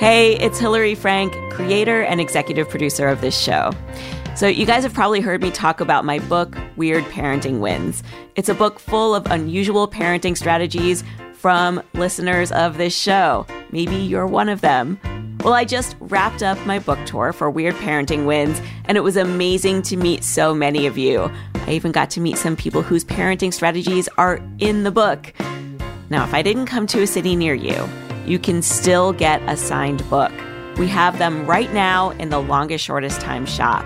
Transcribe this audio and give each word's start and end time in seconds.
Hey, 0.00 0.38
it's 0.38 0.58
Hillary 0.58 0.94
Frank, 0.94 1.34
creator 1.52 2.00
and 2.00 2.22
executive 2.22 2.70
producer 2.70 3.06
of 3.06 3.20
this 3.20 3.38
show. 3.38 3.70
So, 4.34 4.46
you 4.46 4.64
guys 4.64 4.82
have 4.84 4.94
probably 4.94 5.20
heard 5.20 5.42
me 5.42 5.50
talk 5.50 5.82
about 5.82 6.06
my 6.06 6.20
book, 6.20 6.56
Weird 6.76 7.04
Parenting 7.04 7.58
Wins. 7.58 8.02
It's 8.34 8.48
a 8.48 8.54
book 8.54 8.78
full 8.78 9.14
of 9.14 9.26
unusual 9.26 9.86
parenting 9.86 10.38
strategies 10.38 11.04
from 11.34 11.82
listeners 11.92 12.50
of 12.50 12.78
this 12.78 12.96
show. 12.96 13.46
Maybe 13.72 13.94
you're 13.94 14.26
one 14.26 14.48
of 14.48 14.62
them. 14.62 14.98
Well, 15.44 15.52
I 15.52 15.66
just 15.66 15.96
wrapped 16.00 16.42
up 16.42 16.56
my 16.64 16.78
book 16.78 16.98
tour 17.04 17.34
for 17.34 17.50
Weird 17.50 17.74
Parenting 17.74 18.24
Wins, 18.24 18.58
and 18.86 18.96
it 18.96 19.02
was 19.02 19.18
amazing 19.18 19.82
to 19.82 19.98
meet 19.98 20.24
so 20.24 20.54
many 20.54 20.86
of 20.86 20.96
you. 20.96 21.30
I 21.66 21.72
even 21.72 21.92
got 21.92 22.08
to 22.12 22.22
meet 22.22 22.38
some 22.38 22.56
people 22.56 22.80
whose 22.80 23.04
parenting 23.04 23.52
strategies 23.52 24.08
are 24.16 24.40
in 24.60 24.84
the 24.84 24.90
book. 24.90 25.34
Now, 26.08 26.24
if 26.24 26.32
I 26.32 26.40
didn't 26.40 26.66
come 26.66 26.86
to 26.86 27.02
a 27.02 27.06
city 27.06 27.36
near 27.36 27.54
you, 27.54 27.86
you 28.26 28.38
can 28.38 28.62
still 28.62 29.12
get 29.12 29.42
a 29.48 29.56
signed 29.56 30.08
book. 30.10 30.32
We 30.76 30.88
have 30.88 31.18
them 31.18 31.46
right 31.46 31.72
now 31.72 32.10
in 32.10 32.30
the 32.30 32.38
longest 32.40 32.84
shortest 32.84 33.20
time 33.20 33.46
shop. 33.46 33.84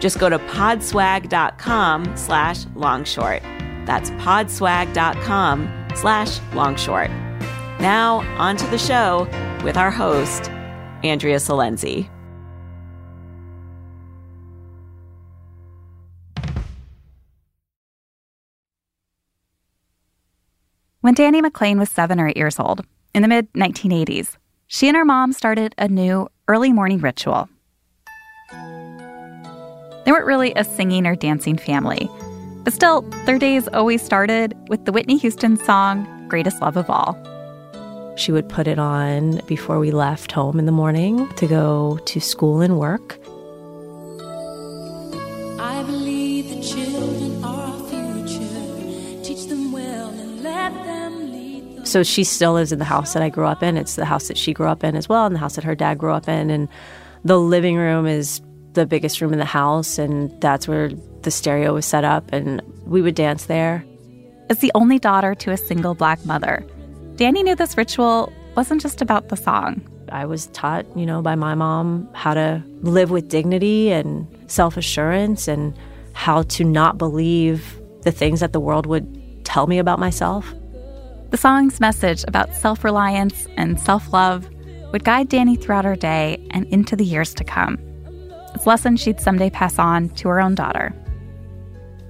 Just 0.00 0.18
go 0.18 0.28
to 0.28 0.38
podswag.com 0.38 2.16
slash 2.16 2.64
longshort. 2.66 3.42
That's 3.86 4.10
podswag.com 4.10 5.86
slash 5.94 6.38
longshort. 6.50 7.10
Now, 7.80 8.20
on 8.38 8.56
to 8.56 8.66
the 8.68 8.78
show 8.78 9.28
with 9.64 9.76
our 9.76 9.90
host, 9.90 10.50
Andrea 11.02 11.36
Silenzi. 11.36 12.08
When 21.02 21.16
Dani 21.16 21.42
McClain 21.42 21.80
was 21.80 21.90
seven 21.90 22.20
or 22.20 22.28
eight 22.28 22.36
years 22.36 22.60
old, 22.60 22.86
in 23.12 23.22
the 23.22 23.28
mid 23.28 23.52
1980s, 23.54 24.36
she 24.68 24.86
and 24.86 24.96
her 24.96 25.04
mom 25.04 25.32
started 25.32 25.74
a 25.76 25.88
new 25.88 26.28
early 26.46 26.72
morning 26.72 27.00
ritual. 27.00 27.48
They 28.52 30.12
weren't 30.12 30.26
really 30.26 30.52
a 30.54 30.62
singing 30.62 31.04
or 31.08 31.16
dancing 31.16 31.56
family, 31.56 32.08
but 32.62 32.72
still, 32.72 33.02
their 33.26 33.36
days 33.36 33.66
always 33.66 34.00
started 34.00 34.54
with 34.68 34.84
the 34.84 34.92
Whitney 34.92 35.16
Houston 35.16 35.56
song, 35.56 36.06
Greatest 36.28 36.62
Love 36.62 36.76
of 36.76 36.88
All. 36.88 37.18
She 38.16 38.30
would 38.30 38.48
put 38.48 38.68
it 38.68 38.78
on 38.78 39.40
before 39.48 39.80
we 39.80 39.90
left 39.90 40.30
home 40.30 40.60
in 40.60 40.66
the 40.66 40.72
morning 40.72 41.26
to 41.30 41.48
go 41.48 41.98
to 42.06 42.20
school 42.20 42.60
and 42.60 42.78
work. 42.78 43.18
So 51.92 52.02
she 52.02 52.24
still 52.24 52.54
lives 52.54 52.72
in 52.72 52.78
the 52.78 52.86
house 52.86 53.12
that 53.12 53.22
I 53.22 53.28
grew 53.28 53.44
up 53.44 53.62
in. 53.62 53.76
It's 53.76 53.96
the 53.96 54.06
house 54.06 54.28
that 54.28 54.38
she 54.38 54.54
grew 54.54 54.66
up 54.66 54.82
in 54.82 54.96
as 54.96 55.10
well, 55.10 55.26
and 55.26 55.34
the 55.34 55.38
house 55.38 55.56
that 55.56 55.64
her 55.64 55.74
dad 55.74 55.98
grew 55.98 56.14
up 56.14 56.26
in. 56.26 56.48
And 56.48 56.66
the 57.22 57.38
living 57.38 57.76
room 57.76 58.06
is 58.06 58.40
the 58.72 58.86
biggest 58.86 59.20
room 59.20 59.34
in 59.34 59.38
the 59.38 59.44
house, 59.44 59.98
and 59.98 60.32
that's 60.40 60.66
where 60.66 60.88
the 61.20 61.30
stereo 61.30 61.74
was 61.74 61.84
set 61.84 62.02
up, 62.02 62.32
and 62.32 62.62
we 62.86 63.02
would 63.02 63.14
dance 63.14 63.44
there. 63.44 63.84
As 64.48 64.60
the 64.60 64.72
only 64.74 64.98
daughter 64.98 65.34
to 65.34 65.50
a 65.50 65.58
single 65.58 65.94
black 65.94 66.24
mother, 66.24 66.64
Dani 67.16 67.44
knew 67.44 67.54
this 67.54 67.76
ritual 67.76 68.32
wasn't 68.56 68.80
just 68.80 69.02
about 69.02 69.28
the 69.28 69.36
song. 69.36 69.86
I 70.08 70.24
was 70.24 70.46
taught, 70.46 70.86
you 70.96 71.04
know, 71.04 71.20
by 71.20 71.34
my 71.34 71.54
mom 71.54 72.08
how 72.14 72.32
to 72.32 72.62
live 72.80 73.10
with 73.10 73.28
dignity 73.28 73.92
and 73.92 74.26
self 74.50 74.78
assurance 74.78 75.46
and 75.46 75.76
how 76.14 76.44
to 76.44 76.64
not 76.64 76.96
believe 76.96 77.78
the 78.00 78.12
things 78.12 78.40
that 78.40 78.54
the 78.54 78.60
world 78.60 78.86
would 78.86 79.44
tell 79.44 79.66
me 79.66 79.78
about 79.78 79.98
myself. 79.98 80.54
The 81.32 81.38
song's 81.38 81.80
message 81.80 82.26
about 82.28 82.54
self 82.54 82.84
reliance 82.84 83.48
and 83.56 83.80
self 83.80 84.12
love 84.12 84.50
would 84.92 85.02
guide 85.02 85.30
Dani 85.30 85.58
throughout 85.58 85.86
her 85.86 85.96
day 85.96 86.46
and 86.50 86.66
into 86.66 86.94
the 86.94 87.06
years 87.06 87.32
to 87.32 87.42
come. 87.42 87.78
It's 88.54 88.66
lessons 88.66 89.00
she'd 89.00 89.18
someday 89.18 89.48
pass 89.48 89.78
on 89.78 90.10
to 90.10 90.28
her 90.28 90.42
own 90.42 90.54
daughter. 90.54 90.94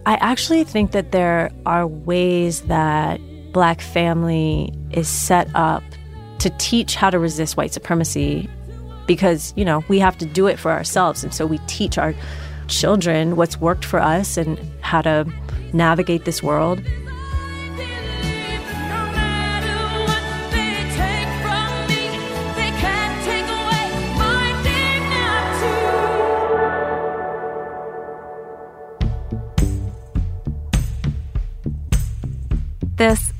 I 0.06 0.16
actually 0.16 0.64
think 0.64 0.90
that 0.90 1.12
there 1.12 1.52
are 1.66 1.86
ways 1.86 2.62
that 2.62 3.20
Black 3.52 3.80
family 3.80 4.72
is 4.90 5.06
set 5.06 5.48
up 5.54 5.84
to 6.40 6.50
teach 6.58 6.96
how 6.96 7.08
to 7.08 7.20
resist 7.20 7.56
white 7.56 7.72
supremacy 7.72 8.50
because, 9.06 9.54
you 9.56 9.64
know, 9.64 9.84
we 9.86 10.00
have 10.00 10.18
to 10.18 10.26
do 10.26 10.48
it 10.48 10.58
for 10.58 10.72
ourselves. 10.72 11.22
And 11.22 11.32
so 11.32 11.46
we 11.46 11.58
teach 11.68 11.96
our 11.96 12.12
children 12.66 13.36
what's 13.36 13.60
worked 13.60 13.84
for 13.84 14.00
us 14.00 14.36
and 14.36 14.58
how 14.80 15.00
to 15.02 15.32
navigate 15.72 16.24
this 16.24 16.42
world. 16.42 16.82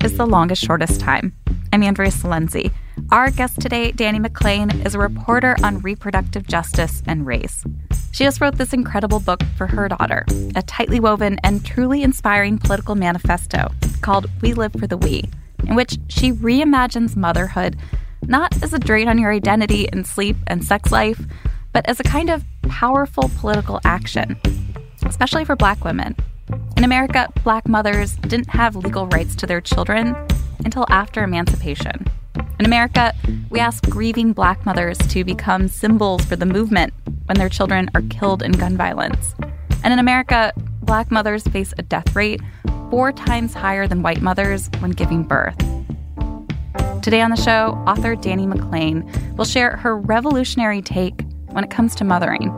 Is 0.03 0.17
The 0.17 0.25
Longest 0.25 0.61
Shortest 0.61 0.99
Time. 0.99 1.33
I'm 1.71 1.81
Andrea 1.81 2.11
Silenzi. 2.11 2.73
Our 3.11 3.31
guest 3.31 3.61
today, 3.61 3.93
Dani 3.93 4.23
McClain, 4.23 4.85
is 4.85 4.95
a 4.95 4.99
reporter 4.99 5.55
on 5.63 5.79
reproductive 5.79 6.45
justice 6.45 7.01
and 7.07 7.25
race. 7.25 7.63
She 8.11 8.25
just 8.25 8.41
wrote 8.41 8.57
this 8.57 8.73
incredible 8.73 9.21
book 9.21 9.41
for 9.57 9.65
her 9.65 9.87
daughter, 9.87 10.25
a 10.55 10.61
tightly 10.61 10.99
woven 10.99 11.39
and 11.45 11.65
truly 11.65 12.03
inspiring 12.03 12.57
political 12.57 12.95
manifesto 12.95 13.71
called 14.01 14.29
We 14.41 14.53
Live 14.53 14.73
for 14.73 14.87
the 14.87 14.97
We, 14.97 15.29
in 15.65 15.75
which 15.75 15.97
she 16.09 16.33
reimagines 16.33 17.15
motherhood 17.15 17.77
not 18.23 18.61
as 18.61 18.73
a 18.73 18.79
drain 18.79 19.07
on 19.07 19.17
your 19.17 19.31
identity 19.31 19.87
and 19.89 20.05
sleep 20.05 20.35
and 20.47 20.65
sex 20.65 20.91
life, 20.91 21.21
but 21.71 21.87
as 21.87 22.01
a 22.01 22.03
kind 22.03 22.29
of 22.29 22.43
powerful 22.63 23.31
political 23.37 23.79
action, 23.85 24.37
especially 25.05 25.45
for 25.45 25.55
black 25.55 25.85
women. 25.85 26.13
In 26.77 26.83
America, 26.83 27.31
black 27.43 27.67
mothers 27.67 28.15
didn't 28.17 28.49
have 28.49 28.75
legal 28.75 29.07
rights 29.07 29.35
to 29.37 29.47
their 29.47 29.61
children 29.61 30.15
until 30.65 30.85
after 30.89 31.23
emancipation. 31.23 32.05
In 32.59 32.65
America, 32.65 33.13
we 33.49 33.59
ask 33.59 33.83
grieving 33.89 34.33
black 34.33 34.65
mothers 34.65 34.97
to 34.97 35.23
become 35.23 35.67
symbols 35.67 36.23
for 36.25 36.35
the 36.35 36.45
movement 36.45 36.93
when 37.25 37.37
their 37.37 37.49
children 37.49 37.89
are 37.95 38.01
killed 38.09 38.41
in 38.41 38.51
gun 38.51 38.77
violence. 38.77 39.35
And 39.83 39.91
in 39.91 39.99
America, 39.99 40.53
black 40.81 41.11
mothers 41.11 41.43
face 41.43 41.73
a 41.77 41.81
death 41.81 42.15
rate 42.15 42.41
four 42.89 43.11
times 43.11 43.53
higher 43.53 43.87
than 43.87 44.01
white 44.01 44.21
mothers 44.21 44.69
when 44.79 44.91
giving 44.91 45.23
birth. 45.23 45.57
Today 47.01 47.21
on 47.21 47.31
the 47.31 47.35
show, 47.35 47.83
author 47.87 48.15
Dani 48.15 48.51
McClain 48.51 49.35
will 49.35 49.45
share 49.45 49.75
her 49.77 49.97
revolutionary 49.97 50.81
take 50.81 51.21
when 51.47 51.63
it 51.63 51.69
comes 51.69 51.95
to 51.95 52.03
mothering. 52.03 52.49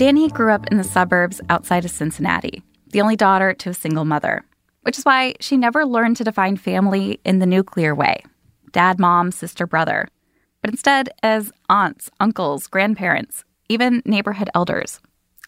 Dani 0.00 0.32
grew 0.32 0.50
up 0.50 0.66
in 0.68 0.78
the 0.78 0.82
suburbs 0.82 1.42
outside 1.50 1.84
of 1.84 1.90
Cincinnati, 1.90 2.62
the 2.86 3.02
only 3.02 3.16
daughter 3.16 3.52
to 3.52 3.68
a 3.68 3.74
single 3.74 4.06
mother, 4.06 4.42
which 4.80 4.96
is 4.96 5.04
why 5.04 5.34
she 5.40 5.58
never 5.58 5.84
learned 5.84 6.16
to 6.16 6.24
define 6.24 6.56
family 6.56 7.20
in 7.22 7.38
the 7.38 7.44
nuclear 7.44 7.94
way 7.94 8.22
dad, 8.72 8.98
mom, 8.98 9.30
sister, 9.30 9.66
brother. 9.66 10.08
but 10.62 10.70
instead 10.70 11.10
as 11.22 11.52
aunts, 11.68 12.08
uncles, 12.18 12.66
grandparents, 12.66 13.44
even 13.68 14.00
neighborhood 14.06 14.48
elders. 14.54 15.00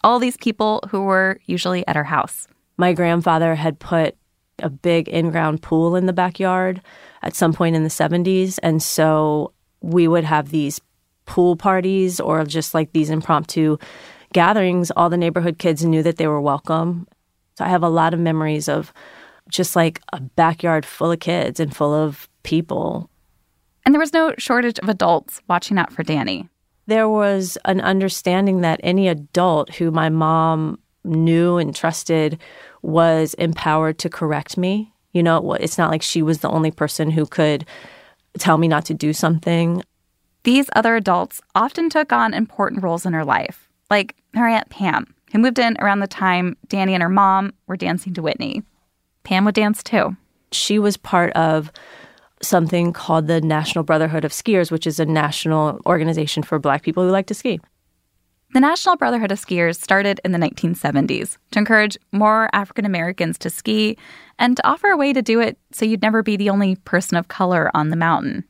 All 0.03 0.19
these 0.19 0.37
people 0.37 0.83
who 0.91 1.01
were 1.01 1.39
usually 1.47 1.83
at 1.87 1.95
her 1.95 2.03
house. 2.03 2.47
My 2.77 2.93
grandfather 2.93 3.55
had 3.55 3.79
put 3.79 4.15
a 4.59 4.69
big 4.69 5.07
in 5.07 5.31
ground 5.31 5.63
pool 5.63 5.95
in 5.95 6.05
the 6.05 6.13
backyard 6.13 6.79
at 7.23 7.35
some 7.35 7.53
point 7.53 7.75
in 7.75 7.81
the 7.81 7.89
70s. 7.89 8.59
And 8.61 8.83
so 8.83 9.53
we 9.81 10.07
would 10.07 10.25
have 10.25 10.51
these 10.51 10.79
pool 11.25 11.55
parties 11.55 12.19
or 12.19 12.43
just 12.45 12.73
like 12.73 12.91
these 12.91 13.09
impromptu 13.09 13.77
gatherings. 14.33 14.91
All 14.91 15.09
the 15.09 15.17
neighborhood 15.17 15.59
kids 15.59 15.85
knew 15.85 16.03
that 16.03 16.17
they 16.17 16.27
were 16.27 16.41
welcome. 16.41 17.07
So 17.57 17.65
I 17.65 17.69
have 17.69 17.83
a 17.83 17.89
lot 17.89 18.13
of 18.13 18.19
memories 18.19 18.67
of 18.67 18.91
just 19.49 19.75
like 19.75 20.01
a 20.11 20.19
backyard 20.19 20.85
full 20.85 21.11
of 21.11 21.19
kids 21.19 21.59
and 21.59 21.75
full 21.75 21.93
of 21.93 22.27
people. 22.43 23.09
And 23.85 23.93
there 23.93 23.99
was 23.99 24.13
no 24.13 24.33
shortage 24.37 24.79
of 24.79 24.89
adults 24.89 25.41
watching 25.47 25.77
out 25.77 25.91
for 25.91 26.03
Dani. 26.03 26.49
There 26.87 27.07
was 27.07 27.57
an 27.65 27.79
understanding 27.81 28.61
that 28.61 28.79
any 28.83 29.07
adult 29.07 29.73
who 29.75 29.91
my 29.91 30.09
mom 30.09 30.79
knew 31.05 31.57
and 31.57 31.75
trusted 31.75 32.39
was 32.81 33.33
empowered 33.35 33.99
to 33.99 34.09
correct 34.09 34.57
me. 34.57 34.93
You 35.13 35.23
know, 35.23 35.53
it's 35.53 35.77
not 35.77 35.91
like 35.91 36.01
she 36.01 36.21
was 36.21 36.39
the 36.39 36.49
only 36.49 36.71
person 36.71 37.11
who 37.11 37.25
could 37.25 37.65
tell 38.39 38.57
me 38.57 38.67
not 38.67 38.85
to 38.85 38.93
do 38.93 39.13
something. 39.13 39.83
These 40.43 40.69
other 40.75 40.95
adults 40.95 41.41
often 41.55 41.89
took 41.89 42.11
on 42.11 42.33
important 42.33 42.83
roles 42.83 43.05
in 43.05 43.13
her 43.13 43.23
life, 43.23 43.69
like 43.89 44.15
her 44.33 44.47
Aunt 44.47 44.69
Pam, 44.69 45.13
who 45.31 45.39
moved 45.39 45.59
in 45.59 45.77
around 45.79 45.99
the 45.99 46.07
time 46.07 46.57
Dani 46.67 46.91
and 46.91 47.03
her 47.03 47.09
mom 47.09 47.53
were 47.67 47.77
dancing 47.77 48.13
to 48.13 48.21
Whitney. 48.21 48.63
Pam 49.23 49.45
would 49.45 49.55
dance 49.55 49.83
too. 49.83 50.15
She 50.51 50.79
was 50.79 50.97
part 50.97 51.31
of 51.33 51.71
something 52.41 52.93
called 52.93 53.27
the 53.27 53.41
National 53.41 53.83
Brotherhood 53.83 54.25
of 54.25 54.31
Skiers, 54.31 54.69
which 54.69 54.85
is 54.85 54.99
a 54.99 55.05
national 55.05 55.79
organization 55.85 56.43
for 56.43 56.59
Black 56.59 56.83
people 56.83 57.03
who 57.03 57.09
like 57.09 57.27
to 57.27 57.33
ski. 57.33 57.59
The 58.53 58.59
National 58.59 58.95
Brotherhood 58.97 59.31
of 59.31 59.39
Skiers 59.39 59.81
started 59.81 60.21
in 60.23 60.31
the 60.31 60.37
1970s 60.37 61.37
to 61.51 61.59
encourage 61.59 61.97
more 62.11 62.49
African 62.53 62.85
Americans 62.85 63.39
to 63.39 63.49
ski 63.49 63.97
and 64.37 64.55
to 64.57 64.67
offer 64.67 64.89
a 64.89 64.97
way 64.97 65.11
to 65.11 65.23
do 65.23 65.39
it 65.39 65.57
so 65.71 65.85
you'd 65.85 66.03
never 66.03 66.21
be 66.21 66.37
the 66.37 66.51
only 66.51 66.75
person 66.75 67.17
of 67.17 67.29
color 67.29 67.71
on 67.73 67.89
the 67.89 67.95
mountain. 67.95 68.43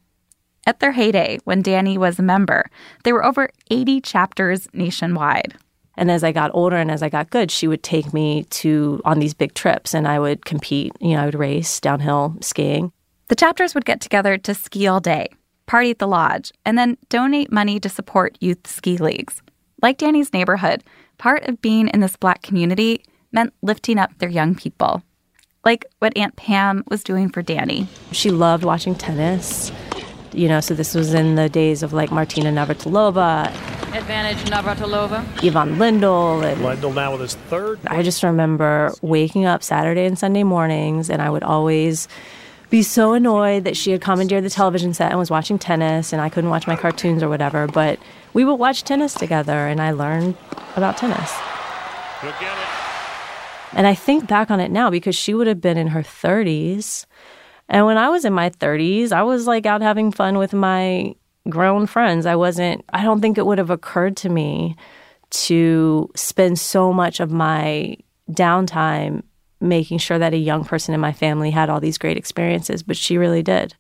At 0.66 0.80
their 0.80 0.94
heyday, 0.94 1.40
when 1.44 1.62
Dani 1.62 1.98
was 1.98 2.20
a 2.20 2.24
member, 2.24 2.70
there 3.04 3.14
were 3.14 3.26
over 3.26 3.50
80 3.70 4.00
chapters 4.02 4.68
nationwide. 4.74 5.56
And 5.96 6.10
as 6.10 6.24
I 6.24 6.32
got 6.32 6.52
older 6.54 6.78
and 6.78 6.90
as 6.90 7.04
I 7.04 7.10
got 7.10 7.30
good, 7.30 7.52
she 7.52 7.68
would 7.68 7.84
take 7.84 8.14
me 8.14 8.46
to 8.46 9.02
on 9.06 9.20
these 9.20 9.34
big 9.34 9.54
trips 9.54 9.94
and 9.94 10.08
I 10.08 10.20
would 10.20 10.46
compete, 10.46 10.94
you 11.00 11.10
know, 11.10 11.22
I 11.22 11.26
would 11.26 11.36
race 11.36 11.80
downhill 11.80 12.36
skiing. 12.42 12.92
The 13.28 13.36
chapters 13.36 13.76
would 13.76 13.86
get 13.86 14.02
together 14.02 14.38
to 14.38 14.56
ski 14.56 14.88
all 14.88 15.00
day, 15.00 15.30
party 15.66 15.92
at 15.92 16.00
the 16.00 16.08
lodge, 16.08 16.52
and 16.66 16.78
then 16.78 16.98
donate 17.10 17.52
money 17.52 17.80
to 17.80 17.90
support 17.90 18.38
youth 18.40 18.66
ski 18.66 18.98
leagues. 18.98 19.42
Like 19.82 19.98
Dani's 19.98 20.34
neighborhood, 20.34 20.84
part 21.18 21.44
of 21.48 21.62
being 21.62 21.90
in 21.90 22.00
this 22.00 22.16
black 22.16 22.42
community 22.42 23.04
meant 23.32 23.54
lifting 23.62 24.00
up 24.00 24.18
their 24.18 24.30
young 24.30 24.56
people. 24.56 25.04
Like 25.66 25.86
what 26.00 26.18
Aunt 26.18 26.36
Pam 26.36 26.84
was 26.90 27.04
doing 27.04 27.30
for 27.30 27.44
Dani. 27.44 27.88
She 28.12 28.32
loved 28.32 28.64
watching 28.64 28.96
tennis. 28.96 29.72
You 30.34 30.48
know, 30.48 30.60
so 30.60 30.74
this 30.74 30.96
was 30.96 31.14
in 31.14 31.36
the 31.36 31.48
days 31.48 31.84
of 31.84 31.94
like 31.94 32.12
Martina 32.12 32.52
Navratilova. 32.52 33.48
Advantage 33.96 34.44
Navratilova. 34.50 35.20
Ivan 35.44 35.76
Lendl. 35.76 36.44
And 36.44 36.62
Lendl 36.62 36.94
now 36.94 37.12
with 37.12 37.22
his 37.22 37.36
third. 37.36 37.80
I 37.86 38.02
just 38.02 38.24
remember 38.24 38.92
waking 39.02 39.46
up 39.46 39.62
Saturday 39.62 40.06
and 40.06 40.18
Sunday 40.18 40.44
mornings, 40.44 41.10
and 41.10 41.22
I 41.22 41.30
would 41.30 41.44
always 41.44 42.08
be 42.74 42.82
so 42.82 43.14
annoyed 43.14 43.66
that 43.66 43.78
she 43.78 43.92
had 43.92 44.02
commandeered 44.02 44.44
the 44.44 44.50
television 44.50 44.96
set 44.96 45.12
and 45.12 45.20
was 45.20 45.30
watching 45.30 45.60
tennis 45.60 46.12
and 46.12 46.20
I 46.20 46.30
couldn't 46.30 46.50
watch 46.50 46.66
my 46.66 46.76
cartoons 46.76 47.22
or 47.22 47.30
whatever. 47.30 47.68
But 47.68 48.00
we 48.34 48.44
would 48.44 48.56
watch 48.56 48.84
tennis 48.84 49.14
together 49.14 49.68
and 49.68 49.80
I 49.80 49.92
learned 49.92 50.36
about 50.76 50.98
tennis. 50.98 51.32
And 53.74 53.86
I 53.86 53.94
think 53.94 54.28
back 54.28 54.50
on 54.50 54.60
it 54.60 54.72
now 54.72 54.90
because 54.90 55.16
she 55.16 55.36
would 55.36 55.46
have 55.46 55.62
been 55.62 55.78
in 55.78 55.90
her 55.90 56.02
30s. 56.02 57.06
And 57.74 57.88
when 57.88 57.98
I 57.98 58.10
was 58.10 58.24
in 58.24 58.34
my 58.34 58.52
30s, 58.52 59.12
I 59.12 59.24
was 59.24 59.48
like 59.48 59.66
out 59.66 59.82
having 59.82 60.12
fun 60.12 60.38
with 60.38 60.54
my 60.54 61.16
grown 61.50 61.88
friends. 61.88 62.28
I 62.28 62.36
wasn't, 62.36 62.86
I 62.94 63.02
don't 63.02 63.20
think 63.20 63.40
it 63.40 63.48
would 63.48 63.58
have 63.58 63.72
occurred 63.72 64.16
to 64.18 64.30
me 64.30 64.76
to 65.32 66.08
spend 66.16 66.60
so 66.60 66.94
much 66.94 67.20
of 67.20 67.32
my 67.32 67.98
downtime 68.30 69.24
making 69.60 69.98
sure 69.98 70.20
that 70.20 70.36
a 70.36 70.38
young 70.38 70.64
person 70.64 70.94
in 70.94 71.00
my 71.00 71.14
family 71.14 71.50
had 71.50 71.68
all 71.68 71.80
these 71.80 71.98
great 71.98 72.16
experiences, 72.16 72.84
but 72.84 72.96
she 72.96 73.18
really 73.18 73.42
did. 73.42 73.74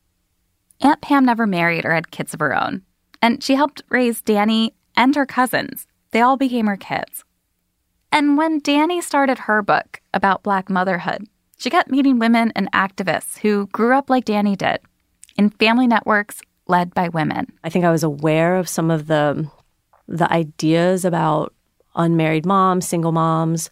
Aunt 0.81 1.01
Pam 1.01 1.23
never 1.23 1.45
married 1.45 1.85
or 1.85 1.93
had 1.93 2.09
kids 2.09 2.33
of 2.33 2.39
her 2.39 2.59
own, 2.59 2.81
and 3.21 3.43
she 3.43 3.53
helped 3.53 3.83
raise 3.89 4.23
Dani 4.23 4.71
and 4.97 5.15
her 5.15 5.27
cousins. 5.27 5.85
They 6.09 6.21
all 6.21 6.35
became 6.35 6.65
her 6.65 6.77
kids. 6.77 7.23
And 8.11 8.37
when 8.37 8.59
Dani 8.59 9.03
started 9.03 9.39
her 9.39 9.61
book 9.61 10.01
about 10.13 10.41
Black 10.41 10.69
motherhood, 10.69 11.27
she 11.63 11.69
kept 11.69 11.89
meeting 11.89 12.19
women 12.19 12.51
and 12.57 12.69
activists 12.73 13.37
who 13.37 13.67
grew 13.67 13.97
up 13.97 14.09
like 14.09 14.25
Dani 14.25 14.57
did 14.57 14.79
in 15.37 15.49
family 15.49 15.87
networks 15.87 16.41
led 16.67 16.93
by 16.93 17.07
women. 17.07 17.53
I 17.63 17.69
think 17.69 17.85
I 17.85 17.91
was 17.91 18.03
aware 18.03 18.57
of 18.57 18.67
some 18.67 18.91
of 18.91 19.07
the 19.07 19.49
the 20.05 20.29
ideas 20.29 21.05
about 21.05 21.53
unmarried 21.95 22.45
moms, 22.45 22.85
single 22.85 23.13
moms, 23.13 23.69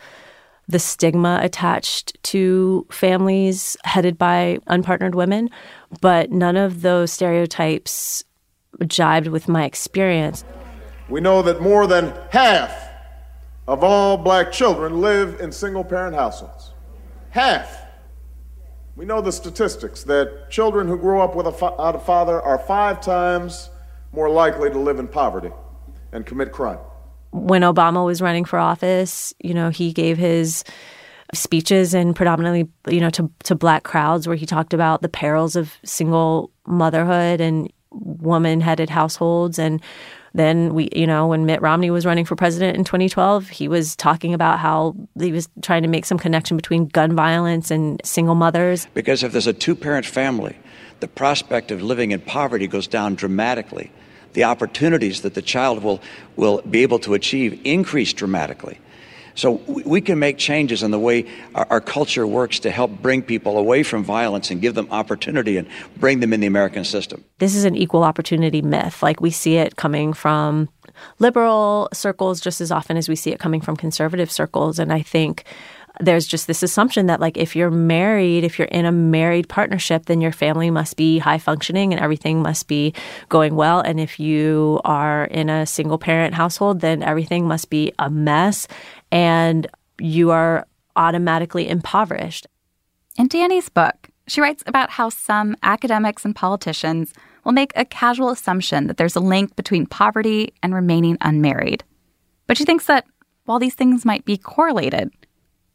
the 0.69 0.79
stigma 0.79 1.41
attached 1.43 2.17
to 2.23 2.88
families 2.89 3.75
headed 3.83 4.17
by 4.17 4.59
unpartnered 4.67 5.13
women, 5.13 5.49
but 5.99 6.31
none 6.31 6.55
of 6.55 6.83
those 6.83 7.11
stereotypes 7.11 8.23
jibed 8.87 9.27
with 9.27 9.49
my 9.49 9.65
experience. 9.65 10.45
We 11.09 11.19
know 11.19 11.41
that 11.41 11.61
more 11.61 11.87
than 11.87 12.13
half 12.29 12.73
of 13.67 13.83
all 13.83 14.15
black 14.15 14.53
children 14.53 15.01
live 15.01 15.41
in 15.41 15.51
single 15.51 15.83
parent 15.83 16.15
households. 16.15 16.71
Half. 17.31 17.81
We 18.95 19.05
know 19.05 19.21
the 19.21 19.31
statistics 19.31 20.03
that 20.03 20.49
children 20.49 20.88
who 20.88 20.97
grow 20.97 21.21
up 21.21 21.35
without 21.35 21.95
a 21.95 21.99
father 21.99 22.41
are 22.41 22.59
five 22.59 22.99
times 23.01 23.69
more 24.11 24.29
likely 24.29 24.69
to 24.69 24.77
live 24.77 24.99
in 24.99 25.07
poverty 25.07 25.51
and 26.11 26.25
commit 26.25 26.51
crime. 26.51 26.79
When 27.31 27.61
Obama 27.61 28.05
was 28.05 28.21
running 28.21 28.43
for 28.43 28.59
office, 28.59 29.33
you 29.39 29.53
know, 29.53 29.69
he 29.69 29.93
gave 29.93 30.17
his 30.17 30.65
speeches 31.33 31.93
and 31.93 32.13
predominantly, 32.13 32.69
you 32.89 32.99
know, 32.99 33.09
to 33.11 33.31
to 33.43 33.55
black 33.55 33.83
crowds 33.83 34.27
where 34.27 34.35
he 34.35 34.45
talked 34.45 34.73
about 34.73 35.01
the 35.01 35.09
perils 35.09 35.55
of 35.55 35.77
single 35.85 36.51
motherhood 36.67 37.39
and 37.39 37.71
woman-headed 37.91 38.89
households 38.89 39.57
and 39.57 39.81
then 40.33 40.74
we 40.74 40.89
you 40.95 41.07
know 41.07 41.28
when 41.28 41.45
Mitt 41.45 41.62
Romney 41.62 41.92
was 41.92 42.06
running 42.06 42.26
for 42.26 42.35
president 42.35 42.78
in 42.78 42.83
2012 42.83 43.50
he 43.50 43.68
was 43.68 43.95
talking 43.95 44.33
about 44.33 44.59
how 44.59 44.95
he 45.19 45.31
was 45.31 45.50
trying 45.61 45.83
to 45.83 45.90
make 45.90 46.06
some 46.06 46.18
connection 46.18 46.57
between 46.57 46.88
gun 46.88 47.16
violence 47.16 47.71
and 47.71 48.02
single 48.04 48.35
mothers 48.35 48.88
because 48.94 49.23
if 49.23 49.31
there's 49.31 49.47
a 49.47 49.54
two-parent 49.54 50.06
family 50.06 50.57
the 51.00 51.07
prospect 51.07 51.71
of 51.71 51.81
living 51.81 52.11
in 52.11 52.19
poverty 52.21 52.68
goes 52.68 52.88
down 52.88 53.16
dramatically 53.16 53.92
the 54.33 54.44
opportunities 54.44 55.21
that 55.21 55.33
the 55.33 55.42
child 55.42 55.83
will, 55.83 56.02
will 56.35 56.61
be 56.61 56.81
able 56.81 57.00
to 57.00 57.14
achieve 57.14 57.59
increase 57.64 58.14
dramatically. 58.14 58.80
So 59.42 59.54
we 59.66 60.02
can 60.02 60.19
make 60.19 60.38
changes 60.38 60.83
in 60.83 60.92
the 60.92 61.00
way 61.00 61.26
our, 61.56 61.66
our, 61.71 61.81
culture 61.81 62.28
works 62.28 62.60
to 62.60 62.69
help 62.69 62.92
bring 63.02 63.24
people 63.24 63.57
away 63.57 63.81
from 63.81 64.04
violence 64.04 64.52
and 64.52 64.62
give 64.62 64.76
them 64.76 64.88
opportunity 64.92 65.57
and 65.57 65.68
bring 65.98 66.19
them 66.19 66.31
in 66.31 66.42
the 66.42 66.45
American 66.45 66.86
system. 66.86 67.26
This 67.40 67.56
is 67.56 67.66
an 67.66 67.76
equal 67.76 68.04
opportunity 68.04 68.62
myth. 68.62 69.02
Like 69.02 69.19
we 69.19 69.31
see 69.31 69.56
it 69.56 69.78
coming 69.78 70.14
from 70.14 70.69
liberal 71.18 71.90
circles 71.92 72.40
just 72.40 72.62
as 72.62 72.71
often 72.71 72.98
as 72.98 73.10
we 73.10 73.16
see 73.16 73.31
it 73.31 73.40
coming 73.40 73.62
from 73.62 73.76
conservative 73.76 74.31
circles. 74.31 74.78
And 74.78 74.94
I 74.94 75.02
think 75.02 75.44
there's 76.01 76.27
just 76.27 76.47
this 76.47 76.63
assumption 76.63 77.05
that 77.05 77.19
like 77.19 77.37
if 77.37 77.55
you're 77.55 77.71
married, 77.71 78.43
if 78.43 78.57
you're 78.57 78.67
in 78.67 78.85
a 78.85 78.91
married 78.91 79.47
partnership, 79.47 80.05
then 80.05 80.21
your 80.21 80.31
family 80.31 80.69
must 80.69 80.97
be 80.97 81.19
high 81.19 81.37
functioning 81.37 81.93
and 81.93 82.01
everything 82.01 82.41
must 82.41 82.67
be 82.67 82.93
going 83.29 83.55
well. 83.55 83.79
And 83.79 83.99
if 83.99 84.19
you 84.19 84.81
are 84.83 85.25
in 85.25 85.49
a 85.49 85.65
single 85.65 85.97
parent 85.97 86.33
household, 86.33 86.81
then 86.81 87.03
everything 87.03 87.47
must 87.47 87.69
be 87.69 87.93
a 87.99 88.09
mess 88.09 88.67
and 89.11 89.67
you 89.99 90.31
are 90.31 90.67
automatically 90.95 91.69
impoverished. 91.69 92.47
In 93.17 93.27
Dani's 93.27 93.69
book, 93.69 94.09
she 94.27 94.41
writes 94.41 94.63
about 94.65 94.91
how 94.91 95.09
some 95.09 95.55
academics 95.63 96.25
and 96.25 96.35
politicians 96.35 97.13
will 97.43 97.51
make 97.51 97.71
a 97.75 97.85
casual 97.85 98.29
assumption 98.29 98.87
that 98.87 98.97
there's 98.97 99.15
a 99.15 99.19
link 99.19 99.55
between 99.55 99.85
poverty 99.85 100.53
and 100.61 100.73
remaining 100.73 101.17
unmarried. 101.21 101.83
But 102.47 102.57
she 102.57 102.65
thinks 102.65 102.85
that 102.85 103.05
while 103.45 103.59
these 103.59 103.75
things 103.75 104.05
might 104.05 104.25
be 104.25 104.37
correlated, 104.37 105.11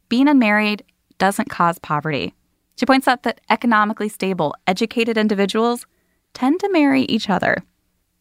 being 0.09 0.27
unmarried 0.27 0.83
doesn't 1.17 1.49
cause 1.49 1.79
poverty. 1.79 2.33
She 2.75 2.85
points 2.85 3.07
out 3.07 3.23
that 3.23 3.41
economically 3.49 4.09
stable, 4.09 4.55
educated 4.67 5.17
individuals 5.17 5.85
tend 6.33 6.59
to 6.59 6.71
marry 6.71 7.03
each 7.03 7.29
other. 7.29 7.63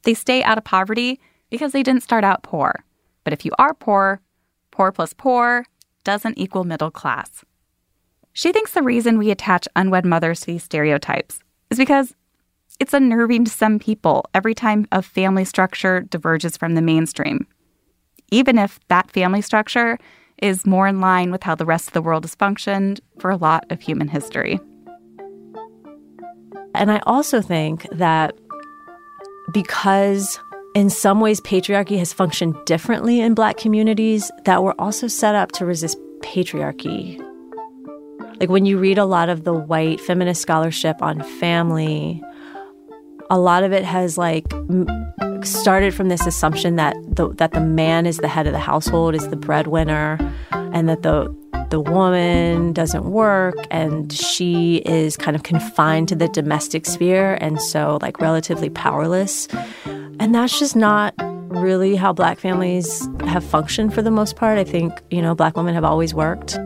They 0.02 0.14
stay 0.14 0.42
out 0.42 0.58
of 0.58 0.64
poverty 0.64 1.20
because 1.50 1.72
they 1.72 1.82
didn't 1.82 2.02
start 2.02 2.24
out 2.24 2.42
poor. 2.42 2.84
But 3.24 3.32
if 3.32 3.44
you 3.44 3.52
are 3.58 3.74
poor, 3.74 4.20
poor 4.70 4.92
plus 4.92 5.12
poor 5.12 5.66
doesn't 6.04 6.38
equal 6.38 6.64
middle 6.64 6.90
class. 6.90 7.44
She 8.32 8.52
thinks 8.52 8.72
the 8.72 8.82
reason 8.82 9.18
we 9.18 9.30
attach 9.30 9.68
unwed 9.76 10.04
mothers 10.04 10.40
to 10.40 10.46
these 10.46 10.64
stereotypes 10.64 11.40
is 11.70 11.78
because 11.78 12.14
It's 12.78 12.92
unnerving 12.92 13.46
to 13.46 13.50
some 13.50 13.78
people 13.78 14.26
every 14.34 14.54
time 14.54 14.86
a 14.92 15.00
family 15.00 15.44
structure 15.46 16.00
diverges 16.00 16.56
from 16.56 16.74
the 16.74 16.82
mainstream, 16.82 17.46
even 18.30 18.58
if 18.58 18.78
that 18.88 19.10
family 19.10 19.40
structure 19.40 19.98
is 20.42 20.66
more 20.66 20.86
in 20.86 21.00
line 21.00 21.30
with 21.30 21.42
how 21.42 21.54
the 21.54 21.64
rest 21.64 21.88
of 21.88 21.92
the 21.94 22.02
world 22.02 22.24
has 22.24 22.34
functioned 22.34 23.00
for 23.18 23.30
a 23.30 23.36
lot 23.36 23.64
of 23.70 23.80
human 23.80 24.08
history. 24.08 24.60
And 26.74 26.92
I 26.92 27.00
also 27.06 27.40
think 27.40 27.86
that 27.92 28.34
because 29.52 30.38
in 30.74 30.90
some 30.90 31.20
ways 31.20 31.40
patriarchy 31.40 31.98
has 31.98 32.12
functioned 32.12 32.54
differently 32.66 33.20
in 33.20 33.34
black 33.34 33.56
communities, 33.56 34.30
that 34.44 34.62
we're 34.62 34.74
also 34.78 35.08
set 35.08 35.34
up 35.34 35.52
to 35.52 35.64
resist 35.64 35.96
patriarchy. 36.20 37.18
Like 38.38 38.50
when 38.50 38.66
you 38.66 38.78
read 38.78 38.98
a 38.98 39.06
lot 39.06 39.30
of 39.30 39.44
the 39.44 39.54
white 39.54 40.00
feminist 40.02 40.42
scholarship 40.42 41.00
on 41.00 41.22
family, 41.40 42.22
a 43.30 43.38
lot 43.38 43.64
of 43.64 43.72
it 43.72 43.84
has 43.84 44.18
like 44.18 44.44
started 45.46 45.94
from 45.94 46.08
this 46.08 46.26
assumption 46.26 46.76
that 46.76 46.96
the 47.06 47.28
that 47.34 47.52
the 47.52 47.60
man 47.60 48.06
is 48.06 48.18
the 48.18 48.28
head 48.28 48.46
of 48.46 48.52
the 48.52 48.58
household, 48.58 49.14
is 49.14 49.28
the 49.28 49.36
breadwinner, 49.36 50.18
and 50.52 50.88
that 50.88 51.02
the 51.02 51.34
the 51.70 51.80
woman 51.80 52.72
doesn't 52.72 53.04
work 53.04 53.56
and 53.70 54.12
she 54.12 54.76
is 54.86 55.16
kind 55.16 55.34
of 55.34 55.42
confined 55.42 56.08
to 56.08 56.14
the 56.14 56.28
domestic 56.28 56.86
sphere 56.86 57.36
and 57.40 57.60
so 57.60 57.98
like 58.02 58.20
relatively 58.20 58.70
powerless. 58.70 59.48
And 60.20 60.34
that's 60.34 60.58
just 60.58 60.76
not 60.76 61.12
really 61.18 61.96
how 61.96 62.12
black 62.12 62.38
families 62.38 63.08
have 63.26 63.44
functioned 63.44 63.94
for 63.94 64.02
the 64.02 64.10
most 64.10 64.36
part. 64.36 64.58
I 64.58 64.64
think, 64.64 64.92
you 65.10 65.20
know, 65.20 65.34
black 65.34 65.56
women 65.56 65.74
have 65.74 65.84
always 65.84 66.14
worked. 66.14 66.58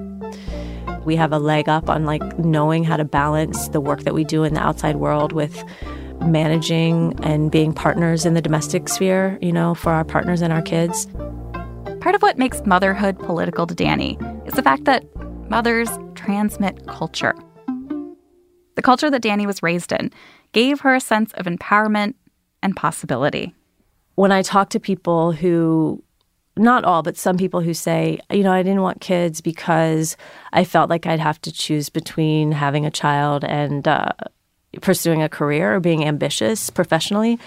We 1.04 1.16
have 1.16 1.32
a 1.32 1.38
leg 1.38 1.68
up 1.68 1.88
on 1.88 2.04
like 2.04 2.38
knowing 2.38 2.84
how 2.84 2.96
to 2.96 3.04
balance 3.04 3.68
the 3.68 3.80
work 3.80 4.02
that 4.02 4.12
we 4.12 4.24
do 4.24 4.44
in 4.44 4.54
the 4.54 4.60
outside 4.60 4.96
world 4.96 5.32
with 5.32 5.64
managing 6.22 7.18
and 7.22 7.50
being 7.50 7.72
partners 7.72 8.24
in 8.26 8.34
the 8.34 8.42
domestic 8.42 8.88
sphere, 8.88 9.38
you 9.40 9.52
know, 9.52 9.74
for 9.74 9.92
our 9.92 10.04
partners 10.04 10.42
and 10.42 10.52
our 10.52 10.62
kids. 10.62 11.06
Part 12.00 12.14
of 12.14 12.22
what 12.22 12.38
makes 12.38 12.64
motherhood 12.64 13.18
political 13.18 13.66
to 13.66 13.74
Dani 13.74 14.16
is 14.46 14.54
the 14.54 14.62
fact 14.62 14.84
that 14.84 15.04
mothers 15.50 15.90
transmit 16.14 16.86
culture. 16.86 17.34
The 18.76 18.82
culture 18.82 19.10
that 19.10 19.22
Dani 19.22 19.46
was 19.46 19.62
raised 19.62 19.92
in 19.92 20.10
gave 20.52 20.80
her 20.80 20.94
a 20.94 21.00
sense 21.00 21.32
of 21.34 21.46
empowerment 21.46 22.14
and 22.62 22.74
possibility. 22.74 23.54
When 24.14 24.32
I 24.32 24.42
talk 24.42 24.70
to 24.70 24.80
people 24.80 25.32
who, 25.32 26.02
not 26.56 26.84
all, 26.84 27.02
but 27.02 27.16
some 27.16 27.36
people 27.36 27.60
who 27.60 27.74
say, 27.74 28.18
you 28.30 28.42
know, 28.42 28.52
I 28.52 28.62
didn't 28.62 28.82
want 28.82 29.00
kids 29.00 29.40
because 29.40 30.16
I 30.52 30.64
felt 30.64 30.90
like 30.90 31.06
I'd 31.06 31.20
have 31.20 31.40
to 31.42 31.52
choose 31.52 31.88
between 31.88 32.52
having 32.52 32.86
a 32.86 32.90
child 32.90 33.44
and 33.44 33.86
uh, 33.86 34.10
pursuing 34.80 35.22
a 35.22 35.28
career 35.28 35.74
or 35.74 35.80
being 35.80 36.04
ambitious 36.04 36.70
professionally, 36.70 37.38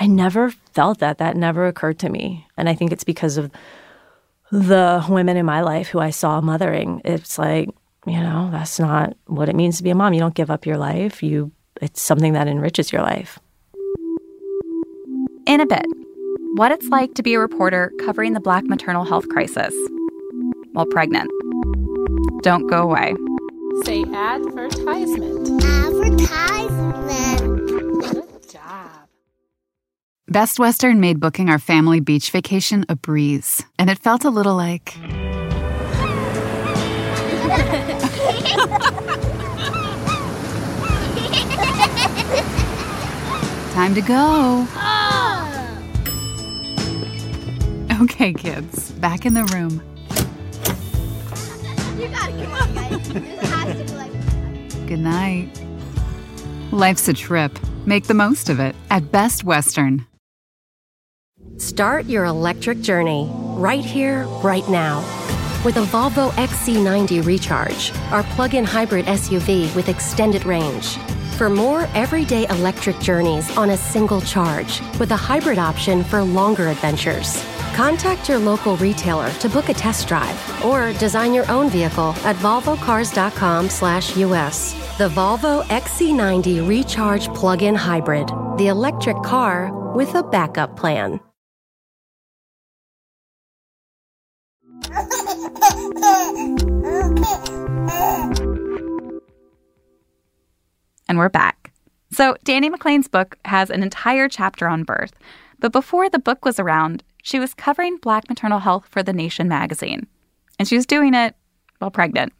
I 0.00 0.06
never 0.06 0.50
felt 0.50 0.98
that. 0.98 1.18
That 1.18 1.36
never 1.36 1.66
occurred 1.66 1.98
to 2.00 2.08
me. 2.08 2.46
And 2.56 2.68
I 2.68 2.74
think 2.74 2.92
it's 2.92 3.04
because 3.04 3.36
of 3.36 3.50
the 4.50 5.04
women 5.08 5.36
in 5.36 5.46
my 5.46 5.62
life 5.62 5.88
who 5.88 6.00
I 6.00 6.10
saw 6.10 6.40
mothering. 6.40 7.00
It's 7.04 7.38
like, 7.38 7.68
you 8.06 8.18
know, 8.18 8.50
that's 8.50 8.78
not 8.78 9.16
what 9.26 9.48
it 9.48 9.56
means 9.56 9.76
to 9.78 9.82
be 9.82 9.90
a 9.90 9.94
mom. 9.94 10.12
You 10.12 10.20
don't 10.20 10.34
give 10.34 10.50
up 10.50 10.66
your 10.66 10.76
life. 10.76 11.22
You 11.22 11.52
it's 11.80 12.02
something 12.02 12.32
that 12.34 12.48
enriches 12.48 12.92
your 12.92 13.02
life. 13.02 13.38
In 15.46 15.60
a 15.60 15.66
bit, 15.66 15.84
what 16.54 16.70
it's 16.70 16.86
like 16.88 17.14
to 17.14 17.22
be 17.22 17.34
a 17.34 17.40
reporter 17.40 17.92
covering 18.04 18.34
the 18.34 18.40
black 18.40 18.64
maternal 18.64 19.04
health 19.04 19.28
crisis 19.28 19.74
while 20.72 20.86
pregnant. 20.86 21.30
Don't 22.42 22.68
go 22.68 22.82
away. 22.82 23.14
Say 23.80 24.04
advertisement. 24.14 25.64
Advertisement. 25.64 28.02
Good 28.02 28.50
job. 28.50 29.08
Best 30.28 30.58
Western 30.60 31.00
made 31.00 31.18
booking 31.18 31.48
our 31.48 31.58
family 31.58 31.98
beach 32.00 32.30
vacation 32.30 32.84
a 32.88 32.94
breeze, 32.96 33.62
and 33.78 33.90
it 33.90 33.98
felt 33.98 34.24
a 34.24 34.30
little 34.30 34.54
like. 34.54 34.94
Time 43.72 43.94
to 43.94 44.02
go. 44.02 44.66
Oh. 44.76 45.78
Okay, 48.02 48.32
kids, 48.32 48.92
back 48.92 49.26
in 49.26 49.34
the 49.34 49.44
room. 49.46 49.82
You 52.02 52.08
gotta 52.08 52.32
come 52.32 52.52
on, 52.52 52.74
guys. 52.74 53.08
This 53.12 53.50
has 53.50 53.78
to 53.78 53.84
be 53.84 53.92
like. 53.92 54.86
Good 54.88 54.98
night. 54.98 55.48
Life's 56.72 57.06
a 57.06 57.12
trip. 57.12 57.56
Make 57.86 58.08
the 58.08 58.14
most 58.14 58.48
of 58.48 58.58
it 58.58 58.74
at 58.90 59.12
Best 59.12 59.44
Western. 59.44 60.04
Start 61.58 62.06
your 62.06 62.24
electric 62.24 62.80
journey 62.80 63.30
right 63.56 63.84
here, 63.84 64.24
right 64.42 64.68
now. 64.68 64.98
With 65.64 65.76
a 65.76 65.84
Volvo 65.84 66.30
XC90 66.32 67.24
Recharge, 67.24 67.92
our 68.10 68.24
plug 68.34 68.56
in 68.56 68.64
hybrid 68.64 69.06
SUV 69.06 69.72
with 69.76 69.88
extended 69.88 70.44
range. 70.44 70.96
For 71.38 71.48
more 71.48 71.88
everyday 71.94 72.48
electric 72.48 72.98
journeys 72.98 73.56
on 73.56 73.70
a 73.70 73.76
single 73.76 74.20
charge, 74.22 74.80
with 74.98 75.12
a 75.12 75.16
hybrid 75.16 75.58
option 75.58 76.02
for 76.02 76.20
longer 76.24 76.66
adventures. 76.66 77.44
Contact 77.74 78.28
your 78.28 78.38
local 78.38 78.76
retailer 78.76 79.30
to 79.32 79.48
book 79.48 79.68
a 79.68 79.74
test 79.74 80.08
drive 80.08 80.64
or 80.64 80.92
design 80.94 81.32
your 81.32 81.48
own 81.50 81.70
vehicle 81.70 82.14
at 82.24 82.36
volvocars.com/us. 82.36 84.74
The 84.98 85.08
Volvo 85.08 85.64
XC90 85.68 86.68
Recharge 86.68 87.32
plug-in 87.34 87.74
hybrid, 87.74 88.28
the 88.58 88.68
electric 88.68 89.22
car 89.22 89.72
with 89.94 90.14
a 90.14 90.22
backup 90.22 90.76
plan. 90.76 91.18
And 101.08 101.18
we're 101.18 101.28
back. 101.28 101.72
So, 102.10 102.36
Dani 102.44 102.70
McClain's 102.70 103.08
book 103.08 103.36
has 103.46 103.70
an 103.70 103.82
entire 103.82 104.28
chapter 104.28 104.68
on 104.68 104.84
birth. 104.84 105.14
But 105.58 105.72
before 105.72 106.10
the 106.10 106.18
book 106.18 106.44
was 106.44 106.60
around, 106.60 107.02
she 107.22 107.38
was 107.38 107.54
covering 107.54 107.96
Black 107.96 108.28
maternal 108.28 108.58
health 108.58 108.86
for 108.90 109.02
The 109.02 109.12
Nation 109.12 109.48
magazine. 109.48 110.06
And 110.58 110.68
she 110.68 110.76
was 110.76 110.86
doing 110.86 111.14
it 111.14 111.34
while 111.78 111.90
pregnant. 111.90 112.32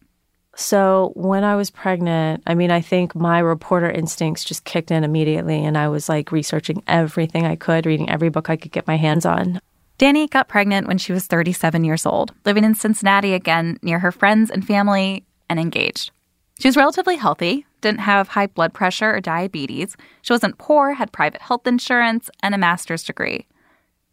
So 0.54 1.12
when 1.14 1.44
I 1.44 1.56
was 1.56 1.70
pregnant, 1.70 2.42
I 2.46 2.54
mean, 2.54 2.70
I 2.70 2.82
think 2.82 3.14
my 3.14 3.38
reporter 3.38 3.90
instincts 3.90 4.44
just 4.44 4.64
kicked 4.64 4.90
in 4.90 5.02
immediately, 5.02 5.64
and 5.64 5.78
I 5.78 5.88
was 5.88 6.08
like 6.08 6.30
researching 6.30 6.82
everything 6.86 7.46
I 7.46 7.56
could, 7.56 7.86
reading 7.86 8.10
every 8.10 8.28
book 8.28 8.50
I 8.50 8.56
could 8.56 8.72
get 8.72 8.86
my 8.86 8.96
hands 8.96 9.24
on. 9.24 9.60
Dani 9.98 10.28
got 10.28 10.48
pregnant 10.48 10.88
when 10.88 10.98
she 10.98 11.12
was 11.12 11.26
37 11.26 11.84
years 11.84 12.04
old, 12.04 12.34
living 12.44 12.64
in 12.64 12.74
Cincinnati 12.74 13.32
again 13.32 13.78
near 13.82 14.00
her 14.00 14.12
friends 14.12 14.50
and 14.50 14.66
family, 14.66 15.24
and 15.48 15.58
engaged. 15.58 16.10
She 16.58 16.68
was 16.68 16.76
relatively 16.76 17.16
healthy, 17.16 17.64
didn't 17.80 18.00
have 18.00 18.28
high 18.28 18.46
blood 18.46 18.74
pressure 18.74 19.14
or 19.14 19.20
diabetes. 19.20 19.96
She 20.20 20.32
wasn't 20.32 20.58
poor, 20.58 20.92
had 20.92 21.12
private 21.12 21.40
health 21.40 21.66
insurance, 21.66 22.30
and 22.42 22.54
a 22.54 22.58
master's 22.58 23.04
degree. 23.04 23.46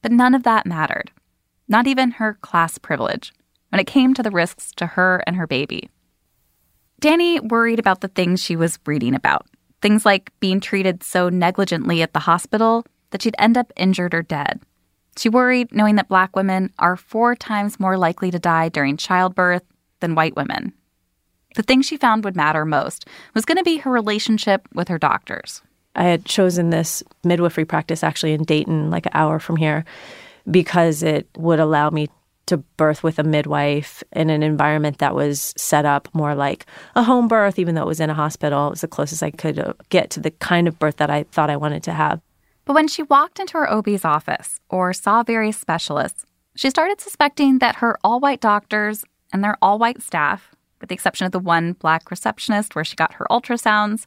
But 0.02 0.12
none 0.12 0.34
of 0.34 0.44
that 0.44 0.66
mattered, 0.66 1.12
not 1.68 1.88
even 1.88 2.12
her 2.12 2.36
class 2.42 2.78
privilege, 2.78 3.34
when 3.70 3.80
it 3.80 3.88
came 3.88 4.14
to 4.14 4.24
the 4.24 4.32
risks 4.32 4.72
to 4.78 4.86
her 4.86 5.24
and 5.28 5.36
her 5.36 5.48
baby. 5.48 5.90
Dani 7.02 7.40
worried 7.50 7.80
about 7.80 8.02
the 8.02 8.08
things 8.08 8.42
she 8.42 8.56
was 8.56 8.80
reading 8.86 9.16
about. 9.16 9.48
Things 9.82 10.06
like 10.06 10.32
being 10.40 10.60
treated 10.60 11.04
so 11.04 11.30
negligently 11.30 12.02
at 12.02 12.14
the 12.14 12.20
hospital 12.20 12.86
that 13.12 13.22
she'd 13.22 13.36
end 13.40 13.58
up 13.58 13.72
injured 13.76 14.14
or 14.14 14.22
dead. 14.22 14.62
She 15.18 15.30
worried 15.30 15.74
knowing 15.74 15.96
that 15.96 16.10
black 16.10 16.36
women 16.36 16.74
are 16.80 16.96
four 16.96 17.36
times 17.36 17.80
more 17.80 17.98
likely 17.98 18.32
to 18.32 18.40
die 18.40 18.70
during 18.70 18.98
childbirth 18.98 19.64
than 20.00 20.16
white 20.16 20.36
women. 20.36 20.74
The 21.56 21.64
thing 21.64 21.82
she 21.82 21.98
found 21.98 22.24
would 22.24 22.36
matter 22.36 22.66
most 22.66 23.06
was 23.34 23.46
going 23.46 23.58
to 23.58 23.64
be 23.64 23.78
her 23.78 23.92
relationship 23.92 24.68
with 24.74 24.88
her 24.88 24.98
doctors. 24.98 25.62
I 26.00 26.04
had 26.04 26.24
chosen 26.24 26.70
this 26.70 27.04
midwifery 27.26 27.66
practice 27.66 28.04
actually 28.04 28.32
in 28.32 28.44
Dayton, 28.44 28.90
like 28.90 29.06
an 29.06 29.12
hour 29.14 29.38
from 29.38 29.58
here, 29.58 29.84
because 30.50 31.04
it 31.04 31.28
would 31.38 31.60
allow 31.60 31.90
me 31.90 32.08
to 32.46 32.58
birth 32.58 33.04
with 33.04 33.20
a 33.20 33.24
midwife 33.24 34.02
in 34.14 34.30
an 34.30 34.42
environment 34.42 35.00
that 35.00 35.14
was 35.14 35.54
set 35.58 35.86
up 35.86 36.08
more 36.14 36.34
like 36.34 36.66
a 36.96 37.04
home 37.04 37.28
birth, 37.28 37.60
even 37.60 37.76
though 37.76 37.84
it 37.84 37.88
was 37.88 38.00
in 38.00 38.10
a 38.10 38.14
hospital. 38.16 38.68
It 38.68 38.72
was 38.72 38.82
the 38.82 38.88
closest 38.88 39.22
I 39.22 39.32
could 39.32 39.60
uh, 39.60 39.74
get 39.90 40.10
to 40.12 40.22
the 40.22 40.32
kind 40.32 40.70
of 40.70 40.80
birth 40.80 40.96
that 40.98 41.10
I 41.10 41.24
thought 41.24 41.50
I 41.50 41.58
wanted 41.58 41.84
to 41.84 41.94
have. 41.94 42.22
But 42.64 42.74
when 42.76 42.88
she 42.88 43.04
walked 43.04 43.40
into 43.40 43.58
her 43.58 43.70
OB's 43.70 44.06
office 44.06 44.60
or 44.70 44.94
saw 44.94 45.22
various 45.22 45.58
specialists, 45.58 46.26
she 46.56 46.70
started 46.70 47.02
suspecting 47.02 47.60
that 47.60 47.76
her 47.76 48.00
all 48.06 48.22
white 48.22 48.40
doctors 48.40 49.04
and 49.34 49.44
their 49.44 49.58
all 49.62 49.78
white 49.78 50.02
staff, 50.02 50.56
with 50.80 50.88
the 50.88 50.96
exception 50.96 51.26
of 51.26 51.34
the 51.34 51.40
one 51.40 51.74
black 51.74 52.10
receptionist 52.10 52.74
where 52.74 52.86
she 52.86 52.96
got 52.96 53.16
her 53.16 53.28
ultrasounds, 53.30 54.06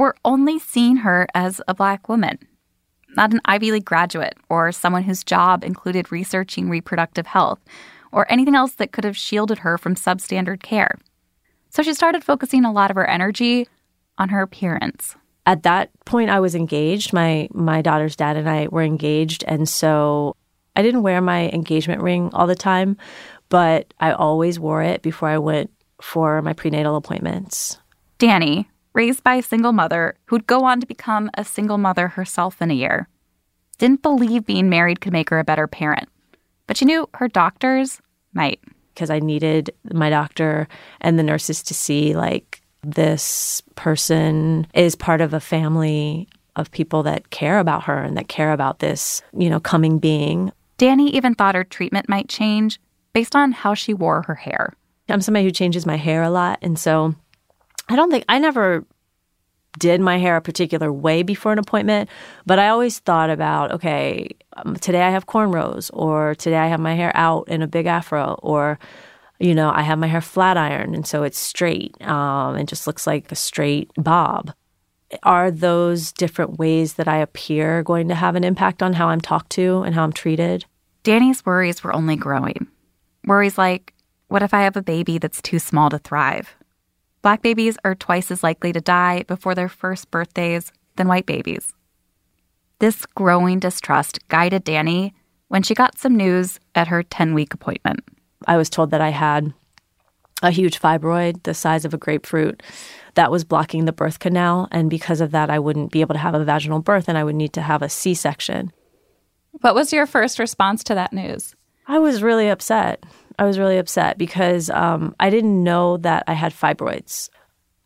were 0.00 0.16
only 0.24 0.58
seeing 0.58 0.96
her 0.96 1.26
as 1.34 1.60
a 1.68 1.74
black 1.74 2.08
woman, 2.08 2.38
not 3.16 3.34
an 3.34 3.40
Ivy 3.44 3.70
League 3.70 3.84
graduate 3.84 4.34
or 4.48 4.72
someone 4.72 5.02
whose 5.02 5.22
job 5.22 5.62
included 5.62 6.10
researching 6.10 6.70
reproductive 6.70 7.26
health 7.26 7.60
or 8.10 8.24
anything 8.32 8.54
else 8.54 8.72
that 8.76 8.92
could 8.92 9.04
have 9.04 9.14
shielded 9.14 9.58
her 9.58 9.76
from 9.76 9.94
substandard 9.94 10.62
care. 10.62 10.96
So 11.68 11.82
she 11.82 11.92
started 11.92 12.24
focusing 12.24 12.64
a 12.64 12.72
lot 12.72 12.90
of 12.90 12.96
her 12.96 13.06
energy 13.06 13.68
on 14.16 14.30
her 14.30 14.40
appearance. 14.40 15.16
At 15.44 15.64
that 15.64 15.90
point, 16.06 16.30
I 16.30 16.40
was 16.40 16.54
engaged. 16.54 17.12
My 17.12 17.48
my 17.52 17.82
daughter's 17.82 18.16
dad 18.16 18.38
and 18.38 18.48
I 18.48 18.68
were 18.68 18.82
engaged, 18.82 19.44
and 19.46 19.68
so 19.68 20.34
I 20.76 20.80
didn't 20.82 21.02
wear 21.02 21.20
my 21.20 21.50
engagement 21.50 22.00
ring 22.00 22.30
all 22.32 22.46
the 22.46 22.54
time, 22.54 22.96
but 23.50 23.92
I 24.00 24.12
always 24.12 24.58
wore 24.58 24.82
it 24.82 25.02
before 25.02 25.28
I 25.28 25.36
went 25.36 25.70
for 26.00 26.40
my 26.40 26.54
prenatal 26.54 26.96
appointments. 26.96 27.76
Dani, 28.18 28.64
raised 28.92 29.22
by 29.22 29.36
a 29.36 29.42
single 29.42 29.72
mother 29.72 30.16
who'd 30.26 30.46
go 30.46 30.64
on 30.64 30.80
to 30.80 30.86
become 30.86 31.30
a 31.34 31.44
single 31.44 31.78
mother 31.78 32.08
herself 32.08 32.60
in 32.60 32.70
a 32.70 32.74
year, 32.74 33.08
didn't 33.78 34.02
believe 34.02 34.44
being 34.46 34.68
married 34.68 35.00
could 35.00 35.12
make 35.12 35.30
her 35.30 35.38
a 35.38 35.44
better 35.44 35.66
parent. 35.66 36.08
But 36.66 36.76
she 36.76 36.84
knew 36.84 37.08
her 37.14 37.28
doctors 37.28 38.00
might. 38.32 38.60
Because 38.94 39.10
I 39.10 39.18
needed 39.18 39.70
my 39.92 40.10
doctor 40.10 40.68
and 41.00 41.18
the 41.18 41.22
nurses 41.22 41.62
to 41.64 41.74
see, 41.74 42.14
like, 42.14 42.60
this 42.82 43.62
person 43.76 44.66
is 44.74 44.94
part 44.94 45.20
of 45.20 45.32
a 45.32 45.40
family 45.40 46.28
of 46.56 46.70
people 46.70 47.02
that 47.04 47.30
care 47.30 47.58
about 47.58 47.84
her 47.84 47.98
and 47.98 48.16
that 48.16 48.28
care 48.28 48.52
about 48.52 48.80
this, 48.80 49.22
you 49.36 49.48
know, 49.48 49.60
coming 49.60 49.98
being. 49.98 50.52
Dani 50.78 51.10
even 51.10 51.34
thought 51.34 51.54
her 51.54 51.64
treatment 51.64 52.08
might 52.08 52.28
change 52.28 52.80
based 53.12 53.36
on 53.36 53.52
how 53.52 53.74
she 53.74 53.94
wore 53.94 54.22
her 54.22 54.34
hair. 54.34 54.72
I'm 55.08 55.20
somebody 55.20 55.44
who 55.44 55.50
changes 55.50 55.86
my 55.86 55.96
hair 55.96 56.22
a 56.22 56.30
lot. 56.30 56.58
And 56.62 56.78
so 56.78 57.14
I 57.90 57.96
don't 57.96 58.10
think 58.10 58.24
I 58.28 58.38
never 58.38 58.86
did 59.78 60.00
my 60.00 60.16
hair 60.16 60.36
a 60.36 60.40
particular 60.40 60.92
way 60.92 61.24
before 61.24 61.52
an 61.52 61.58
appointment, 61.58 62.08
but 62.46 62.60
I 62.60 62.68
always 62.68 63.00
thought 63.00 63.30
about, 63.30 63.72
okay, 63.72 64.28
um, 64.56 64.76
today 64.76 65.02
I 65.02 65.10
have 65.10 65.26
cornrows, 65.26 65.90
or 65.92 66.36
today 66.36 66.56
I 66.56 66.68
have 66.68 66.78
my 66.78 66.94
hair 66.94 67.10
out 67.14 67.48
in 67.48 67.62
a 67.62 67.66
big 67.66 67.86
afro, 67.86 68.38
or, 68.42 68.78
you 69.40 69.56
know, 69.56 69.72
I 69.74 69.82
have 69.82 69.98
my 69.98 70.06
hair 70.06 70.20
flat 70.20 70.56
ironed 70.56 70.94
and 70.94 71.06
so 71.06 71.24
it's 71.24 71.38
straight 71.38 72.00
um, 72.02 72.54
and 72.54 72.68
just 72.68 72.86
looks 72.86 73.08
like 73.08 73.30
a 73.32 73.36
straight 73.36 73.90
bob. 73.96 74.52
Are 75.24 75.50
those 75.50 76.12
different 76.12 76.58
ways 76.58 76.94
that 76.94 77.08
I 77.08 77.16
appear 77.16 77.82
going 77.82 78.06
to 78.08 78.14
have 78.14 78.36
an 78.36 78.44
impact 78.44 78.84
on 78.84 78.92
how 78.92 79.08
I'm 79.08 79.20
talked 79.20 79.50
to 79.52 79.82
and 79.82 79.96
how 79.96 80.04
I'm 80.04 80.12
treated? 80.12 80.64
Dani's 81.02 81.44
worries 81.44 81.82
were 81.82 81.92
only 81.92 82.14
growing. 82.14 82.68
Worries 83.26 83.58
like, 83.58 83.94
what 84.28 84.44
if 84.44 84.54
I 84.54 84.62
have 84.62 84.76
a 84.76 84.82
baby 84.82 85.18
that's 85.18 85.42
too 85.42 85.58
small 85.58 85.90
to 85.90 85.98
thrive? 85.98 86.54
Black 87.22 87.42
babies 87.42 87.76
are 87.84 87.94
twice 87.94 88.30
as 88.30 88.42
likely 88.42 88.72
to 88.72 88.80
die 88.80 89.24
before 89.24 89.54
their 89.54 89.68
first 89.68 90.10
birthdays 90.10 90.72
than 90.96 91.08
white 91.08 91.26
babies. 91.26 91.72
This 92.78 93.04
growing 93.14 93.58
distrust 93.58 94.26
guided 94.28 94.64
Dani 94.64 95.12
when 95.48 95.62
she 95.62 95.74
got 95.74 95.98
some 95.98 96.16
news 96.16 96.58
at 96.74 96.88
her 96.88 97.02
10 97.02 97.34
week 97.34 97.52
appointment. 97.52 98.00
I 98.46 98.56
was 98.56 98.70
told 98.70 98.90
that 98.92 99.02
I 99.02 99.10
had 99.10 99.52
a 100.42 100.50
huge 100.50 100.80
fibroid 100.80 101.42
the 101.42 101.52
size 101.52 101.84
of 101.84 101.92
a 101.92 101.98
grapefruit 101.98 102.62
that 103.14 103.30
was 103.30 103.44
blocking 103.44 103.84
the 103.84 103.92
birth 103.92 104.18
canal. 104.18 104.68
And 104.70 104.88
because 104.88 105.20
of 105.20 105.32
that, 105.32 105.50
I 105.50 105.58
wouldn't 105.58 105.92
be 105.92 106.00
able 106.00 106.14
to 106.14 106.20
have 106.20 106.34
a 106.34 106.44
vaginal 106.44 106.80
birth 106.80 107.08
and 107.08 107.18
I 107.18 107.24
would 107.24 107.34
need 107.34 107.52
to 107.54 107.62
have 107.62 107.82
a 107.82 107.90
C 107.90 108.14
section. 108.14 108.72
What 109.60 109.74
was 109.74 109.92
your 109.92 110.06
first 110.06 110.38
response 110.38 110.82
to 110.84 110.94
that 110.94 111.12
news? 111.12 111.54
I 111.86 111.98
was 111.98 112.22
really 112.22 112.48
upset. 112.48 113.04
I 113.40 113.44
was 113.44 113.58
really 113.58 113.78
upset 113.78 114.18
because 114.18 114.68
um, 114.68 115.16
I 115.18 115.30
didn't 115.30 115.64
know 115.64 115.96
that 115.96 116.24
I 116.26 116.34
had 116.34 116.52
fibroids. 116.52 117.30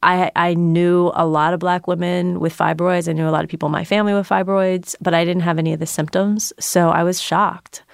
I, 0.03 0.33
I 0.35 0.55
knew 0.55 1.13
a 1.15 1.25
lot 1.25 1.55
of 1.55 1.61
black 1.61 1.87
women 1.87 2.41
with 2.41 2.55
fibroids. 2.55 3.09
I 3.09 3.13
knew 3.13 3.29
a 3.29 3.31
lot 3.31 3.45
of 3.45 3.49
people 3.49 3.69
in 3.69 3.73
my 3.73 3.85
family 3.85 4.13
with 4.13 4.29
fibroids, 4.29 4.97
but 5.01 5.15
I 5.15 5.25
didn't 5.25 5.43
have 5.45 5.61
any 5.61 5.73
of 5.73 5.79
the 5.79 5.87
symptoms. 5.87 6.53
So 6.59 6.91
I 6.91 7.05
was 7.05 7.21
shocked. 7.21 7.85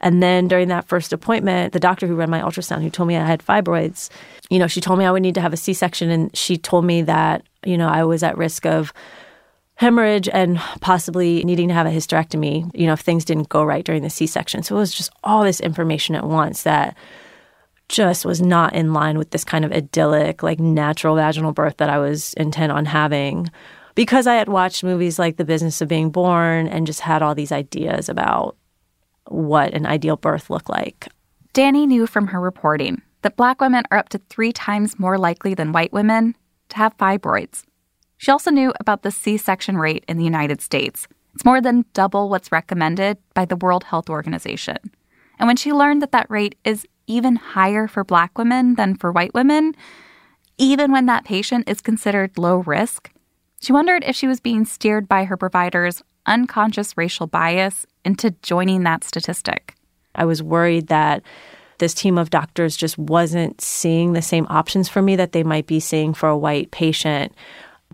And 0.00 0.22
then 0.22 0.48
during 0.48 0.68
that 0.68 0.88
first 0.88 1.12
appointment, 1.12 1.74
the 1.74 1.78
doctor 1.78 2.06
who 2.06 2.16
ran 2.16 2.30
my 2.30 2.40
ultrasound, 2.40 2.82
who 2.82 2.90
told 2.90 3.08
me 3.08 3.16
I 3.18 3.26
had 3.26 3.44
fibroids, 3.44 4.08
you 4.48 4.58
know, 4.58 4.66
she 4.66 4.80
told 4.80 4.98
me 4.98 5.04
I 5.04 5.12
would 5.12 5.22
need 5.22 5.34
to 5.34 5.42
have 5.42 5.52
a 5.52 5.58
C 5.58 5.74
section. 5.74 6.10
And 6.10 6.34
she 6.34 6.56
told 6.56 6.86
me 6.86 7.02
that, 7.02 7.44
you 7.62 7.76
know, 7.76 7.88
I 7.88 8.04
was 8.04 8.22
at 8.22 8.38
risk 8.38 8.64
of 8.64 8.92
hemorrhage 9.76 10.28
and 10.28 10.58
possibly 10.80 11.42
needing 11.44 11.68
to 11.68 11.74
have 11.74 11.86
a 11.86 11.90
hysterectomy, 11.90 12.70
you 12.74 12.86
know, 12.86 12.92
if 12.92 13.00
things 13.00 13.24
didn't 13.24 13.48
go 13.48 13.64
right 13.64 13.84
during 13.84 14.02
the 14.02 14.10
C 14.10 14.26
section. 14.26 14.62
So 14.62 14.76
it 14.76 14.78
was 14.78 14.92
just 14.92 15.10
all 15.24 15.42
this 15.42 15.60
information 15.60 16.14
at 16.14 16.24
once 16.24 16.62
that 16.62 16.96
just 17.88 18.24
was 18.24 18.40
not 18.40 18.74
in 18.74 18.92
line 18.92 19.18
with 19.18 19.30
this 19.30 19.44
kind 19.44 19.64
of 19.64 19.72
idyllic, 19.72 20.42
like 20.42 20.60
natural 20.60 21.16
vaginal 21.16 21.52
birth 21.52 21.76
that 21.78 21.90
I 21.90 21.98
was 21.98 22.32
intent 22.34 22.72
on 22.72 22.86
having. 22.86 23.50
Because 23.94 24.26
I 24.26 24.34
had 24.34 24.48
watched 24.48 24.82
movies 24.82 25.18
like 25.18 25.36
The 25.36 25.44
Business 25.44 25.80
of 25.82 25.88
Being 25.88 26.10
Born 26.10 26.66
and 26.68 26.86
just 26.86 27.00
had 27.00 27.22
all 27.22 27.34
these 27.34 27.52
ideas 27.52 28.08
about 28.08 28.56
what 29.26 29.74
an 29.74 29.84
ideal 29.84 30.16
birth 30.16 30.48
looked 30.48 30.70
like. 30.70 31.08
Dani 31.52 31.86
knew 31.86 32.06
from 32.06 32.28
her 32.28 32.40
reporting 32.40 33.02
that 33.20 33.36
black 33.36 33.60
women 33.60 33.84
are 33.90 33.98
up 33.98 34.08
to 34.10 34.18
three 34.30 34.52
times 34.52 34.98
more 34.98 35.18
likely 35.18 35.54
than 35.54 35.72
white 35.72 35.92
women 35.92 36.34
to 36.70 36.76
have 36.78 36.96
fibroids. 36.96 37.64
She 38.22 38.30
also 38.30 38.52
knew 38.52 38.72
about 38.78 39.02
the 39.02 39.10
C 39.10 39.36
section 39.36 39.76
rate 39.76 40.04
in 40.06 40.16
the 40.16 40.22
United 40.22 40.60
States. 40.60 41.08
It's 41.34 41.44
more 41.44 41.60
than 41.60 41.84
double 41.92 42.28
what's 42.28 42.52
recommended 42.52 43.18
by 43.34 43.46
the 43.46 43.56
World 43.56 43.82
Health 43.82 44.08
Organization. 44.08 44.76
And 45.40 45.48
when 45.48 45.56
she 45.56 45.72
learned 45.72 46.02
that 46.02 46.12
that 46.12 46.30
rate 46.30 46.54
is 46.64 46.86
even 47.08 47.34
higher 47.34 47.88
for 47.88 48.04
black 48.04 48.38
women 48.38 48.76
than 48.76 48.94
for 48.94 49.10
white 49.10 49.34
women, 49.34 49.74
even 50.56 50.92
when 50.92 51.06
that 51.06 51.24
patient 51.24 51.68
is 51.68 51.80
considered 51.80 52.38
low 52.38 52.58
risk, 52.58 53.10
she 53.60 53.72
wondered 53.72 54.04
if 54.06 54.14
she 54.14 54.28
was 54.28 54.38
being 54.38 54.66
steered 54.66 55.08
by 55.08 55.24
her 55.24 55.36
provider's 55.36 56.00
unconscious 56.24 56.96
racial 56.96 57.26
bias 57.26 57.86
into 58.04 58.30
joining 58.42 58.84
that 58.84 59.02
statistic. 59.02 59.74
I 60.14 60.26
was 60.26 60.44
worried 60.44 60.86
that 60.86 61.24
this 61.78 61.92
team 61.92 62.18
of 62.18 62.30
doctors 62.30 62.76
just 62.76 62.96
wasn't 62.98 63.60
seeing 63.60 64.12
the 64.12 64.22
same 64.22 64.46
options 64.48 64.88
for 64.88 65.02
me 65.02 65.16
that 65.16 65.32
they 65.32 65.42
might 65.42 65.66
be 65.66 65.80
seeing 65.80 66.14
for 66.14 66.28
a 66.28 66.38
white 66.38 66.70
patient 66.70 67.32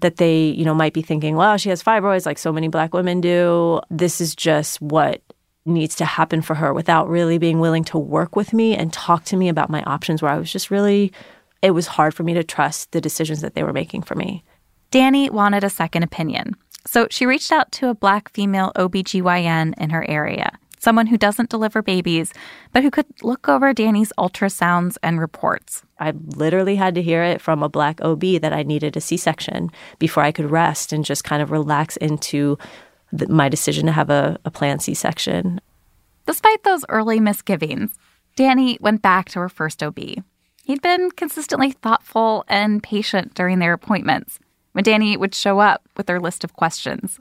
that 0.01 0.17
they, 0.17 0.47
you 0.49 0.65
know, 0.65 0.75
might 0.75 0.93
be 0.93 1.03
thinking, 1.03 1.37
well, 1.37 1.57
she 1.57 1.69
has 1.69 1.83
fibroids 1.83 2.27
like 2.27 2.39
so 2.39 2.53
many 2.53 2.69
black 2.69 2.95
women 2.95 3.21
do. 3.21 3.81
This 3.91 4.21
is 4.21 4.35
just 4.35 4.81
what 4.81 5.23
needs 5.65 5.97
to 5.97 6.05
happen 6.05 6.41
for 6.41 6.55
her 6.55 6.73
without 6.73 7.09
really 7.09 7.39
being 7.39 7.61
willing 7.61 7.85
to 7.85 7.99
work 7.99 8.37
with 8.37 8.53
me 8.53 8.75
and 8.75 8.93
talk 8.93 9.25
to 9.25 9.37
me 9.37 9.49
about 9.49 9.71
my 9.71 9.83
options 9.83 10.23
where 10.23 10.31
I 10.31 10.39
was 10.39 10.51
just 10.51 10.71
really 10.71 11.13
it 11.61 11.73
was 11.73 11.87
hard 11.87 12.15
for 12.15 12.23
me 12.23 12.35
to 12.35 12.45
trust 12.45 12.93
the 12.93 13.01
decisions 13.01 13.41
that 13.41 13.55
they 13.55 13.63
were 13.63 13.73
making 13.73 14.03
for 14.03 14.15
me. 14.15 14.45
Dani 14.93 15.31
wanted 15.31 15.65
a 15.65 15.71
second 15.71 16.03
opinion. 16.03 16.55
So 16.87 17.07
she 17.11 17.27
reached 17.27 17.53
out 17.53 17.71
to 17.73 17.89
a 17.89 17.95
black 17.95 18.33
female 18.33 18.73
OBGYN 18.77 19.75
in 19.77 19.91
her 19.91 20.09
area, 20.09 20.59
someone 20.79 21.07
who 21.07 21.19
doesn't 21.19 21.51
deliver 21.51 21.83
babies, 21.83 22.33
but 22.73 22.83
who 22.83 22.91
could 22.91 23.07
look 23.23 23.49
over 23.49 23.73
Dani's 23.75 24.13
ultrasounds 24.19 24.97
and 25.03 25.21
reports. 25.21 25.83
I 25.99 26.13
literally 26.37 26.77
had 26.77 26.95
to 26.95 27.03
hear 27.03 27.23
it 27.23 27.41
from 27.41 27.63
a 27.63 27.69
black 27.69 28.01
OB 28.03 28.41
that 28.41 28.53
I 28.53 28.63
needed 28.63 28.97
a 28.97 29.01
C 29.01 29.17
section 29.17 29.71
before 29.99 30.23
I 30.23 30.33
could 30.33 30.51
rest 30.51 30.93
and 30.93 31.05
just 31.05 31.25
kind 31.25 31.43
of 31.43 31.51
relax 31.51 31.97
into 31.97 32.59
the, 33.13 33.29
my 33.29 33.49
decision 33.49 33.87
to 33.87 33.93
have 33.93 34.11
a, 34.11 34.39
a 34.45 34.51
planned 34.51 34.83
C 34.83 34.95
section. 34.95 35.61
Despite 36.27 36.63
those 36.63 36.85
early 36.89 37.21
misgivings, 37.21 37.99
Dani 38.37 38.81
went 38.81 39.03
back 39.03 39.29
to 39.31 39.41
her 39.41 39.49
first 39.49 39.83
OB. 39.83 39.99
He'd 40.65 40.83
been 40.83 41.11
consistently 41.13 41.73
thoughtful 41.73 42.45
and 42.47 42.83
patient 42.83 43.35
during 43.35 43.59
their 43.59 43.73
appointments 43.73 44.39
when 44.73 44.85
Dani 44.85 45.17
would 45.17 45.35
show 45.35 45.59
up 45.59 45.89
with 45.97 46.09
her 46.09 46.21
list 46.21 46.45
of 46.45 46.53
questions. 46.53 47.19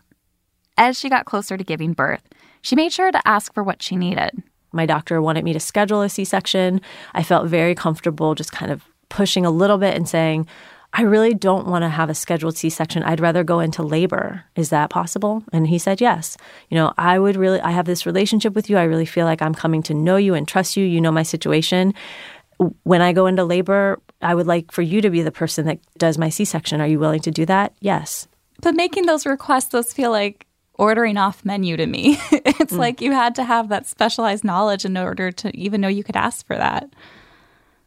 As 0.77 0.99
she 0.99 1.09
got 1.09 1.25
closer 1.25 1.57
to 1.57 1.63
giving 1.63 1.93
birth, 1.93 2.21
she 2.67 2.75
made 2.75 2.91
sure 2.91 3.13
to 3.13 3.25
ask 3.25 3.53
for 3.53 3.63
what 3.63 3.81
she 3.81 3.95
needed. 3.95 4.43
My 4.73 4.85
doctor 4.85 5.21
wanted 5.21 5.45
me 5.45 5.53
to 5.53 5.59
schedule 5.59 6.01
a 6.01 6.09
C 6.09 6.25
section. 6.25 6.81
I 7.13 7.23
felt 7.23 7.47
very 7.47 7.73
comfortable 7.73 8.35
just 8.35 8.51
kind 8.51 8.73
of 8.73 8.83
pushing 9.07 9.45
a 9.45 9.49
little 9.49 9.77
bit 9.77 9.95
and 9.95 10.07
saying, 10.07 10.47
I 10.91 11.03
really 11.03 11.33
don't 11.33 11.67
want 11.67 11.83
to 11.83 11.89
have 11.89 12.09
a 12.09 12.13
scheduled 12.13 12.57
C 12.57 12.69
section. 12.69 13.03
I'd 13.03 13.21
rather 13.21 13.45
go 13.45 13.61
into 13.61 13.83
labor. 13.83 14.43
Is 14.57 14.69
that 14.71 14.89
possible? 14.89 15.45
And 15.53 15.65
he 15.67 15.79
said, 15.79 16.01
Yes. 16.01 16.35
You 16.69 16.75
know, 16.75 16.93
I 16.97 17.19
would 17.19 17.37
really, 17.37 17.61
I 17.61 17.71
have 17.71 17.85
this 17.85 18.05
relationship 18.05 18.53
with 18.53 18.69
you. 18.69 18.75
I 18.75 18.83
really 18.83 19.05
feel 19.05 19.25
like 19.25 19.41
I'm 19.41 19.55
coming 19.55 19.81
to 19.83 19.93
know 19.93 20.17
you 20.17 20.33
and 20.33 20.45
trust 20.45 20.75
you. 20.75 20.83
You 20.83 20.99
know 20.99 21.11
my 21.11 21.23
situation. 21.23 21.93
When 22.83 23.01
I 23.01 23.13
go 23.13 23.27
into 23.27 23.45
labor, 23.45 24.01
I 24.21 24.35
would 24.35 24.47
like 24.47 24.73
for 24.73 24.81
you 24.81 24.99
to 24.99 25.09
be 25.09 25.21
the 25.21 25.31
person 25.31 25.67
that 25.67 25.79
does 25.97 26.17
my 26.17 26.27
C 26.27 26.43
section. 26.43 26.81
Are 26.81 26.87
you 26.87 26.99
willing 26.99 27.21
to 27.21 27.31
do 27.31 27.45
that? 27.45 27.73
Yes. 27.79 28.27
But 28.61 28.75
making 28.75 29.05
those 29.05 29.25
requests, 29.25 29.69
those 29.69 29.93
feel 29.93 30.11
like 30.11 30.46
ordering 30.77 31.17
off 31.17 31.43
menu 31.43 31.77
to 31.77 31.85
me. 31.85 32.19
it's 32.31 32.73
mm. 32.73 32.77
like 32.77 33.01
you 33.01 33.11
had 33.11 33.35
to 33.35 33.43
have 33.43 33.69
that 33.69 33.85
specialized 33.85 34.43
knowledge 34.43 34.85
in 34.85 34.97
order 34.97 35.31
to 35.31 35.55
even 35.57 35.81
know 35.81 35.87
you 35.87 36.03
could 36.03 36.15
ask 36.15 36.45
for 36.45 36.55
that. 36.55 36.89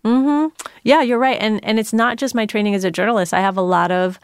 Hmm. 0.04 0.46
Yeah, 0.82 1.02
you're 1.02 1.18
right, 1.18 1.36
and 1.40 1.62
and 1.62 1.78
it's 1.78 1.92
not 1.92 2.16
just 2.16 2.34
my 2.34 2.46
training 2.46 2.74
as 2.74 2.84
a 2.84 2.90
journalist. 2.90 3.34
I 3.34 3.40
have 3.40 3.58
a 3.58 3.62
lot 3.62 3.90
of, 3.90 4.18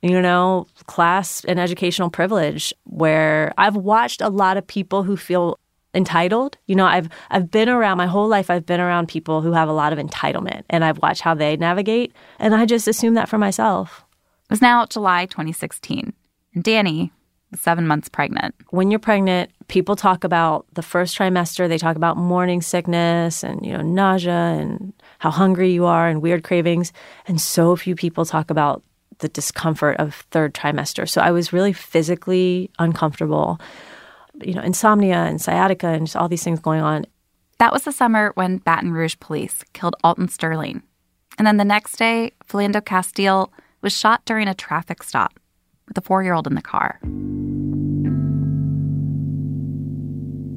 you 0.00 0.22
know, 0.22 0.68
class 0.86 1.44
and 1.44 1.58
educational 1.58 2.08
privilege 2.08 2.72
where 2.84 3.52
I've 3.58 3.74
watched 3.74 4.20
a 4.20 4.28
lot 4.28 4.56
of 4.56 4.66
people 4.66 5.02
who 5.02 5.16
feel 5.16 5.58
entitled. 5.92 6.56
You 6.66 6.76
know, 6.76 6.86
I've 6.86 7.08
I've 7.30 7.50
been 7.50 7.68
around 7.68 7.98
my 7.98 8.06
whole 8.06 8.28
life. 8.28 8.48
I've 8.48 8.64
been 8.64 8.80
around 8.80 9.08
people 9.08 9.42
who 9.42 9.52
have 9.52 9.68
a 9.68 9.72
lot 9.72 9.92
of 9.92 9.98
entitlement, 9.98 10.62
and 10.70 10.84
I've 10.84 10.98
watched 10.98 11.22
how 11.22 11.34
they 11.34 11.56
navigate, 11.56 12.12
and 12.38 12.54
I 12.54 12.64
just 12.64 12.86
assume 12.86 13.14
that 13.14 13.28
for 13.28 13.38
myself. 13.38 14.04
It 14.44 14.50
was 14.50 14.62
now 14.62 14.86
July 14.86 15.26
2016, 15.26 16.12
and 16.54 16.64
Dani 16.64 17.10
seven 17.54 17.86
months 17.86 18.08
pregnant. 18.08 18.54
When 18.70 18.90
you're 18.90 19.00
pregnant, 19.00 19.50
people 19.68 19.96
talk 19.96 20.24
about 20.24 20.66
the 20.74 20.82
first 20.82 21.16
trimester. 21.16 21.68
They 21.68 21.78
talk 21.78 21.96
about 21.96 22.16
morning 22.16 22.60
sickness 22.60 23.42
and 23.42 23.64
you 23.64 23.72
know 23.72 23.82
nausea 23.82 24.32
and 24.32 24.92
how 25.18 25.30
hungry 25.30 25.72
you 25.72 25.86
are 25.86 26.08
and 26.08 26.22
weird 26.22 26.44
cravings. 26.44 26.92
And 27.26 27.40
so 27.40 27.74
few 27.76 27.94
people 27.94 28.24
talk 28.24 28.50
about 28.50 28.82
the 29.18 29.28
discomfort 29.28 29.96
of 29.98 30.14
third 30.30 30.54
trimester. 30.54 31.08
So 31.08 31.20
I 31.20 31.30
was 31.30 31.52
really 31.52 31.72
physically 31.72 32.70
uncomfortable. 32.78 33.60
You 34.40 34.54
know, 34.54 34.62
insomnia 34.62 35.16
and 35.16 35.40
sciatica 35.40 35.88
and 35.88 36.06
just 36.06 36.14
all 36.14 36.28
these 36.28 36.44
things 36.44 36.60
going 36.60 36.80
on. 36.80 37.06
That 37.58 37.72
was 37.72 37.82
the 37.82 37.90
summer 37.90 38.30
when 38.34 38.58
Baton 38.58 38.92
Rouge 38.92 39.16
police 39.18 39.64
killed 39.72 39.96
Alton 40.04 40.28
Sterling. 40.28 40.82
And 41.38 41.46
then 41.46 41.56
the 41.56 41.64
next 41.64 41.96
day, 41.96 42.32
Philando 42.48 42.84
Castile 42.84 43.52
was 43.80 43.96
shot 43.96 44.24
during 44.24 44.46
a 44.46 44.54
traffic 44.54 45.02
stop 45.02 45.40
with 45.88 45.98
a 45.98 46.00
four 46.00 46.22
year 46.22 46.34
old 46.34 46.46
in 46.46 46.54
the 46.54 46.62
car. 46.62 47.00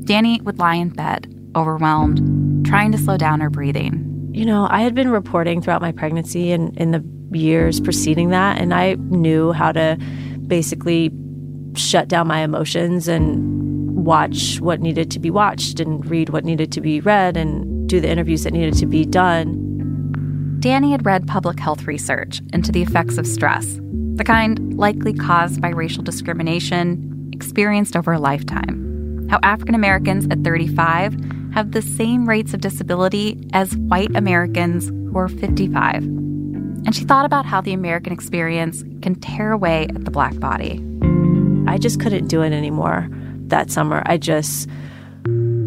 Dani 0.05 0.41
would 0.43 0.59
lie 0.59 0.75
in 0.75 0.89
bed, 0.89 1.33
overwhelmed, 1.55 2.65
trying 2.65 2.91
to 2.91 2.97
slow 2.97 3.17
down 3.17 3.39
her 3.39 3.49
breathing. 3.49 4.07
You 4.33 4.45
know, 4.45 4.67
I 4.69 4.81
had 4.81 4.95
been 4.95 5.09
reporting 5.09 5.61
throughout 5.61 5.81
my 5.81 5.91
pregnancy 5.91 6.51
and 6.51 6.75
in 6.77 6.91
the 6.91 7.03
years 7.37 7.79
preceding 7.79 8.29
that, 8.29 8.59
and 8.59 8.73
I 8.73 8.95
knew 8.95 9.51
how 9.51 9.71
to 9.71 9.97
basically 10.47 11.11
shut 11.75 12.07
down 12.07 12.27
my 12.27 12.41
emotions 12.41 13.07
and 13.07 14.05
watch 14.05 14.59
what 14.59 14.81
needed 14.81 15.11
to 15.11 15.19
be 15.19 15.29
watched 15.29 15.79
and 15.79 16.05
read 16.05 16.29
what 16.29 16.43
needed 16.43 16.71
to 16.73 16.81
be 16.81 16.99
read 16.99 17.37
and 17.37 17.87
do 17.87 17.99
the 17.99 18.09
interviews 18.09 18.43
that 18.43 18.53
needed 18.53 18.73
to 18.75 18.85
be 18.85 19.05
done. 19.05 19.55
Dani 20.59 20.91
had 20.91 21.05
read 21.05 21.27
public 21.27 21.59
health 21.59 21.85
research 21.85 22.41
into 22.53 22.71
the 22.71 22.81
effects 22.81 23.17
of 23.17 23.25
stress, 23.25 23.79
the 24.21 24.25
kind 24.25 24.77
likely 24.77 25.13
caused 25.13 25.59
by 25.59 25.69
racial 25.69 26.03
discrimination 26.03 27.31
experienced 27.33 27.95
over 27.95 28.13
a 28.13 28.19
lifetime. 28.19 29.27
How 29.31 29.39
African 29.41 29.73
Americans 29.73 30.27
at 30.29 30.43
35 30.43 31.15
have 31.55 31.71
the 31.71 31.81
same 31.81 32.29
rates 32.29 32.53
of 32.53 32.61
disability 32.61 33.41
as 33.51 33.75
white 33.77 34.15
Americans 34.15 34.89
who 34.89 35.17
are 35.17 35.27
55. 35.27 36.03
And 36.03 36.95
she 36.95 37.03
thought 37.03 37.25
about 37.25 37.47
how 37.47 37.61
the 37.61 37.73
American 37.73 38.13
experience 38.13 38.83
can 39.01 39.15
tear 39.15 39.53
away 39.53 39.87
at 39.95 40.05
the 40.05 40.11
black 40.11 40.39
body. 40.39 40.79
I 41.65 41.79
just 41.79 41.99
couldn't 41.99 42.27
do 42.27 42.43
it 42.43 42.53
anymore 42.53 43.09
that 43.47 43.71
summer. 43.71 44.03
I 44.05 44.17
just 44.17 44.69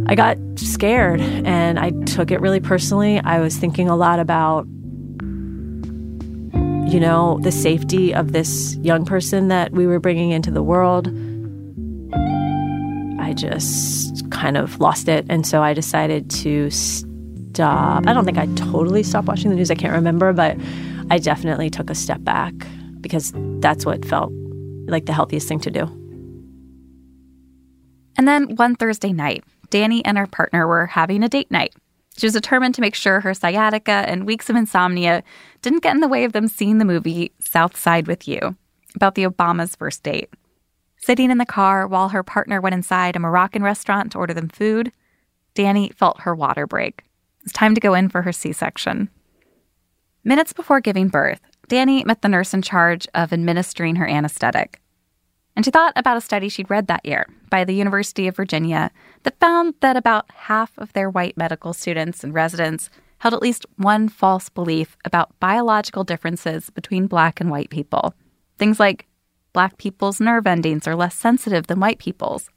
I 0.07 0.14
got 0.14 0.38
scared 0.55 1.21
and 1.21 1.81
I 1.81 1.90
took 2.05 2.31
it 2.31 2.40
really 2.40 2.61
personally. 2.61 3.19
I 3.19 3.40
was 3.40 3.57
thinking 3.57 3.88
a 3.88 3.97
lot 3.97 4.21
about 4.21 4.69
you 6.87 7.01
know, 7.01 7.38
the 7.42 7.53
safety 7.53 8.14
of 8.14 8.33
this 8.33 8.77
young 8.77 9.05
person 9.05 9.49
that 9.49 9.73
we 9.73 9.87
were 9.87 10.01
bringing 10.01 10.31
into 10.31 10.51
the 10.51 10.62
world. 10.62 11.09
I 13.20 13.33
just 13.33 14.31
kind 14.31 14.57
of 14.57 14.79
lost 14.81 15.09
it 15.09 15.27
and 15.29 15.47
so 15.47 15.62
I 15.62 15.73
decided 15.75 16.31
to 16.31 16.70
stop. 16.70 18.07
I 18.07 18.12
don't 18.12 18.25
think 18.25 18.38
I 18.38 18.47
totally 18.55 19.03
stopped 19.03 19.29
watching 19.29 19.51
the 19.51 19.57
news. 19.57 19.70
I 19.70 19.75
can't 19.75 19.94
remember, 19.94 20.33
but 20.33 20.57
I 21.11 21.18
definitely 21.18 21.70
took 21.70 21.90
a 21.90 21.94
step 21.94 22.23
back 22.23 22.55
because 23.01 23.33
that's 23.61 23.87
what 23.87 24.05
felt 24.05 24.33
like 24.87 25.07
the 25.07 25.12
healthiest 25.12 25.49
thing 25.49 25.61
to 25.61 25.70
do. 25.70 25.83
And 28.16 28.29
then 28.29 28.57
one 28.57 28.77
Thursday 28.77 29.12
night, 29.12 29.44
Dani 29.70 30.03
and 30.05 30.16
her 30.18 30.27
partner 30.27 30.66
were 30.66 30.87
having 30.87 31.23
a 31.25 31.29
date 31.29 31.51
night. 31.51 31.75
She 32.16 32.27
was 32.27 32.33
determined 32.33 32.74
to 32.77 32.81
make 32.81 32.94
sure 32.94 33.20
her 33.20 33.35
sciatica 33.35 34.05
and 34.07 34.27
weeks 34.27 34.48
of 34.48 34.57
insomnia 34.57 35.24
didn't 35.62 35.83
get 35.83 35.94
in 35.94 36.00
the 36.00 36.09
way 36.09 36.24
of 36.24 36.33
them 36.33 36.48
seeing 36.48 36.79
the 36.79 36.85
movie 36.85 37.33
South 37.40 37.77
Side 37.77 38.07
with 38.07 38.29
You 38.29 38.57
about 38.94 39.16
the 39.16 39.24
Obamas' 39.24 39.77
first 39.77 40.03
date. 40.03 40.31
Sitting 40.98 41.31
in 41.31 41.38
the 41.38 41.44
car 41.44 41.87
while 41.87 42.11
her 42.11 42.22
partner 42.22 42.61
went 42.61 42.74
inside 42.74 43.16
a 43.16 43.18
Moroccan 43.18 43.62
restaurant 43.62 44.12
to 44.12 44.18
order 44.18 44.33
them 44.33 44.48
food, 44.48 44.92
Dani 45.55 45.92
felt 45.94 46.20
her 46.20 46.35
water 46.35 46.66
break. 46.66 47.03
It 47.40 47.44
was 47.44 47.53
time 47.53 47.74
to 47.74 47.81
go 47.81 47.94
in 47.94 48.09
for 48.09 48.22
her 48.22 48.33
C 48.33 48.53
section. 48.53 49.11
Minutes 50.22 50.53
before 50.53 50.81
giving 50.81 51.09
birth, 51.09 51.40
Dani 51.68 52.07
met 52.07 52.22
the 52.22 52.29
nurse 52.29 52.55
in 52.55 52.62
charge 52.62 53.07
of 53.14 53.33
administering 53.33 53.96
her 53.96 54.07
anesthetic. 54.07 54.81
And 55.57 55.64
she 55.64 55.71
thought 55.71 55.93
about 55.97 56.17
a 56.17 56.21
study 56.21 56.49
she'd 56.49 56.71
read 56.71 56.88
that 56.88 57.07
year 57.07 57.27
by 57.49 57.64
the 57.64 57.75
University 57.75 58.27
of 58.27 58.37
Virginia 58.37 58.90
that 59.23 59.38
found 59.38 59.75
that 59.81 59.97
about 59.97 60.31
half 60.33 60.77
of 60.79 60.93
their 60.93 61.09
white 61.09 61.37
medical 61.37 61.73
students 61.73 62.25
and 62.25 62.35
residents 62.35 62.90
held 63.19 63.35
at 63.35 63.43
least 63.43 63.64
one 63.77 64.09
false 64.09 64.49
belief 64.49 64.97
about 65.05 65.38
biological 65.40 66.05
differences 66.05 66.71
between 66.71 67.07
black 67.07 67.40
and 67.40 67.51
white 67.51 67.71
people. 67.71 68.14
Things 68.59 68.81
like 68.81 69.07
black 69.53 69.79
people's 69.79 70.21
nerve 70.21 70.47
endings 70.47 70.87
are 70.87 70.97
less 70.97 71.14
sensitive 71.14 71.69
than 71.69 71.81
white 71.81 71.99
people's. 71.99 72.51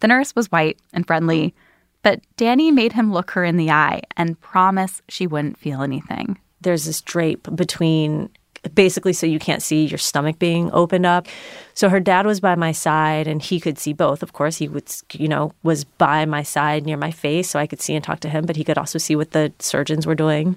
The 0.00 0.08
nurse 0.08 0.36
was 0.36 0.52
white 0.52 0.78
and 0.92 1.06
friendly, 1.06 1.54
but 2.02 2.20
Dani 2.36 2.72
made 2.72 2.92
him 2.92 3.12
look 3.12 3.30
her 3.30 3.44
in 3.44 3.56
the 3.56 3.70
eye 3.70 4.02
and 4.16 4.38
promise 4.40 5.00
she 5.08 5.26
wouldn't 5.26 5.58
feel 5.58 5.80
anything. 5.80 6.38
There's 6.60 6.84
this 6.84 7.00
drape 7.00 7.48
between 7.56 8.28
basically 8.74 9.12
so 9.12 9.26
you 9.26 9.38
can't 9.38 9.62
see 9.62 9.84
your 9.84 9.98
stomach 9.98 10.38
being 10.38 10.70
opened 10.72 11.06
up. 11.06 11.26
So 11.74 11.88
her 11.88 12.00
dad 12.00 12.26
was 12.26 12.40
by 12.40 12.54
my 12.54 12.72
side 12.72 13.26
and 13.26 13.42
he 13.42 13.60
could 13.60 13.78
see 13.78 13.92
both. 13.92 14.22
Of 14.22 14.32
course, 14.32 14.56
he 14.56 14.68
would, 14.68 14.90
you 15.12 15.28
know, 15.28 15.52
was 15.62 15.84
by 15.84 16.24
my 16.24 16.42
side 16.42 16.86
near 16.86 16.96
my 16.96 17.10
face 17.10 17.50
so 17.50 17.58
I 17.58 17.66
could 17.66 17.80
see 17.80 17.94
and 17.94 18.04
talk 18.04 18.20
to 18.20 18.28
him, 18.28 18.46
but 18.46 18.56
he 18.56 18.64
could 18.64 18.78
also 18.78 18.98
see 18.98 19.16
what 19.16 19.32
the 19.32 19.52
surgeons 19.58 20.06
were 20.06 20.14
doing 20.14 20.56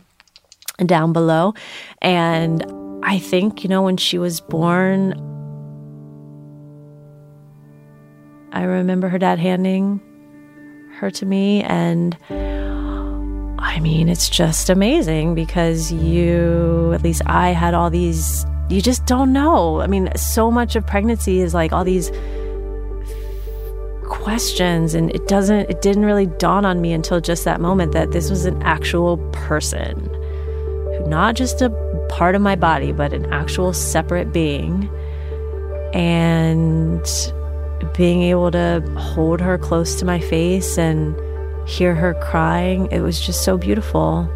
down 0.86 1.12
below. 1.12 1.54
And 2.02 2.64
I 3.04 3.20
think, 3.20 3.64
you 3.64 3.70
know, 3.70 3.82
when 3.82 3.98
she 3.98 4.18
was 4.18 4.40
born, 4.42 5.14
I 8.52 8.64
remember 8.64 9.10
her 9.10 9.20
dad 9.20 9.40
handing 9.40 10.02
her 11.00 11.12
to 11.12 11.26
me 11.26 11.64
and 11.64 12.18
I 13.60 13.80
mean, 13.80 14.08
it's 14.10 14.30
just 14.30 14.70
amazing 14.70 15.36
because 15.36 15.92
you, 15.92 16.92
at 16.94 17.04
least 17.04 17.22
I 17.26 17.50
had 17.50 17.74
all 17.74 17.90
these, 17.90 18.46
you 18.70 18.82
just 18.82 19.06
don't 19.06 19.34
know. 19.34 19.82
I 19.82 19.88
mean, 19.88 20.10
so 20.16 20.52
much 20.52 20.76
of 20.76 20.86
pregnancy 20.86 21.40
is 21.40 21.54
like 21.54 21.74
all 21.74 21.84
these 21.84 22.12
questions, 24.04 24.94
and 24.94 25.10
it 25.12 25.28
doesn't, 25.28 25.70
it 25.70 25.82
didn't 25.82 26.06
really 26.06 26.28
dawn 26.28 26.66
on 26.66 26.82
me 26.82 26.94
until 26.94 27.20
just 27.20 27.46
that 27.46 27.60
moment 27.60 27.94
that 27.94 28.12
this 28.12 28.30
was 28.30 28.46
an 28.46 28.62
actual 28.64 29.18
person, 29.32 30.10
not 31.10 31.36
just 31.36 31.62
a 31.62 31.70
part 32.10 32.36
of 32.36 32.42
my 32.42 32.56
body, 32.56 32.92
but 32.92 33.12
an 33.14 33.26
actual 33.34 33.74
separate 33.74 34.32
being. 34.32 34.90
And 35.94 37.06
being 37.96 38.22
able 38.24 38.52
to 38.52 38.82
hold 38.98 39.40
her 39.40 39.58
close 39.58 39.96
to 39.96 40.06
my 40.06 40.20
face 40.20 40.78
and 40.78 41.16
hear 41.68 41.94
her 41.94 42.14
crying. 42.16 42.88
It 42.92 43.02
was 43.02 43.20
just 43.20 43.44
so 43.44 43.58
beautiful. 43.58 44.28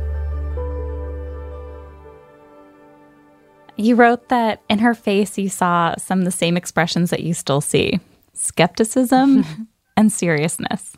You 3.78 3.96
wrote 3.96 4.28
that 4.30 4.62
in 4.70 4.80
her 4.80 4.94
face 4.94 5.38
you 5.38 5.50
saw 5.50 5.96
some 5.98 6.20
of 6.20 6.26
the 6.26 6.32
same 6.32 6.58
expressions 6.58 7.10
that 7.10 7.24
you 7.24 7.34
still 7.34 7.62
see 7.62 8.00
skepticism 8.34 9.46
and 9.98 10.12
seriousness. 10.12 10.96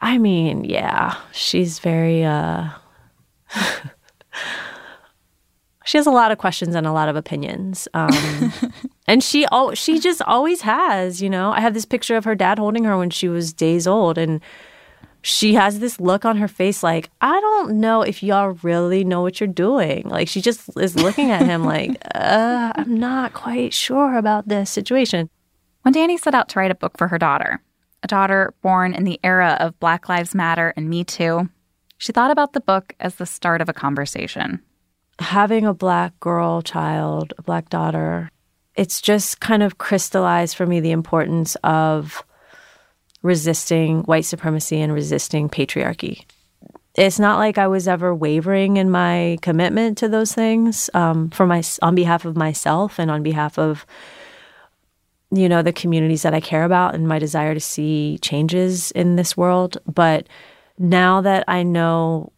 I 0.00 0.18
mean, 0.18 0.64
yeah, 0.64 1.16
she's 1.32 1.78
very, 1.78 2.24
uh, 2.24 2.68
she 5.84 5.96
has 5.96 6.06
a 6.06 6.10
lot 6.12 6.30
of 6.30 6.38
questions 6.38 6.74
and 6.74 6.86
a 6.86 6.92
lot 6.92 7.08
of 7.08 7.16
opinions. 7.16 7.88
Um, 7.94 8.52
and 9.08 9.22
she, 9.22 9.46
oh, 9.50 9.74
she 9.74 9.98
just 9.98 10.22
always 10.22 10.60
has, 10.62 11.22
you 11.22 11.30
know. 11.30 11.50
I 11.50 11.60
have 11.60 11.74
this 11.74 11.84
picture 11.84 12.16
of 12.16 12.24
her 12.24 12.34
dad 12.34 12.58
holding 12.58 12.84
her 12.84 12.96
when 12.96 13.10
she 13.10 13.28
was 13.28 13.52
days 13.52 13.86
old, 13.86 14.18
and 14.18 14.40
she 15.22 15.54
has 15.54 15.80
this 15.80 16.00
look 16.00 16.24
on 16.24 16.36
her 16.36 16.48
face 16.48 16.82
like, 16.82 17.10
I 17.20 17.40
don't 17.40 17.80
know 17.80 18.02
if 18.02 18.22
y'all 18.22 18.58
really 18.62 19.04
know 19.04 19.22
what 19.22 19.40
you're 19.40 19.48
doing. 19.48 20.08
Like, 20.08 20.28
she 20.28 20.40
just 20.40 20.70
is 20.76 20.96
looking 20.96 21.30
at 21.30 21.44
him 21.44 21.64
like, 21.64 21.96
uh, 22.14 22.72
I'm 22.74 22.98
not 22.98 23.32
quite 23.32 23.74
sure 23.74 24.16
about 24.16 24.48
this 24.48 24.70
situation. 24.70 25.28
When 25.82 25.94
Dani 25.94 26.18
set 26.18 26.34
out 26.34 26.48
to 26.50 26.58
write 26.58 26.70
a 26.70 26.76
book 26.76 26.96
for 26.98 27.08
her 27.08 27.18
daughter, 27.18 27.60
a 28.02 28.08
daughter 28.08 28.54
born 28.62 28.94
in 28.94 29.04
the 29.04 29.18
era 29.24 29.56
of 29.60 29.78
Black 29.80 30.08
Lives 30.08 30.34
Matter 30.34 30.72
and 30.76 30.88
Me 30.88 31.04
Too, 31.04 31.48
she 31.96 32.12
thought 32.12 32.30
about 32.30 32.52
the 32.52 32.60
book 32.60 32.94
as 33.00 33.16
the 33.16 33.26
start 33.26 33.60
of 33.60 33.68
a 33.68 33.74
conversation. 33.74 34.62
Having 35.18 35.66
a 35.66 35.74
black 35.74 36.18
girl 36.20 36.62
child, 36.62 37.34
a 37.38 37.42
black 37.42 37.70
daughter, 37.70 38.30
it's 38.76 39.00
just 39.00 39.40
kind 39.40 39.64
of 39.64 39.78
crystallized 39.78 40.56
for 40.56 40.64
me 40.64 40.78
the 40.78 40.92
importance 40.92 41.56
of 41.64 42.22
resisting 43.22 44.02
white 44.02 44.24
supremacy 44.24 44.80
and 44.80 44.92
resisting 44.92 45.48
patriarchy. 45.48 46.24
It's 46.94 47.18
not 47.18 47.38
like 47.38 47.58
I 47.58 47.68
was 47.68 47.86
ever 47.86 48.14
wavering 48.14 48.76
in 48.76 48.90
my 48.90 49.38
commitment 49.42 49.98
to 49.98 50.08
those 50.08 50.32
things 50.32 50.90
um, 50.94 51.30
for 51.30 51.46
my 51.46 51.62
on 51.82 51.94
behalf 51.94 52.24
of 52.24 52.36
myself 52.36 52.98
and 52.98 53.10
on 53.10 53.22
behalf 53.22 53.58
of 53.58 53.86
you 55.30 55.48
know 55.48 55.62
the 55.62 55.72
communities 55.72 56.22
that 56.22 56.34
I 56.34 56.40
care 56.40 56.64
about 56.64 56.94
and 56.94 57.06
my 57.06 57.18
desire 57.18 57.54
to 57.54 57.60
see 57.60 58.18
changes 58.20 58.90
in 58.92 59.16
this 59.16 59.36
world. 59.36 59.78
But 59.86 60.26
now 60.78 61.20
that 61.20 61.44
I 61.46 61.62
know 61.62 62.32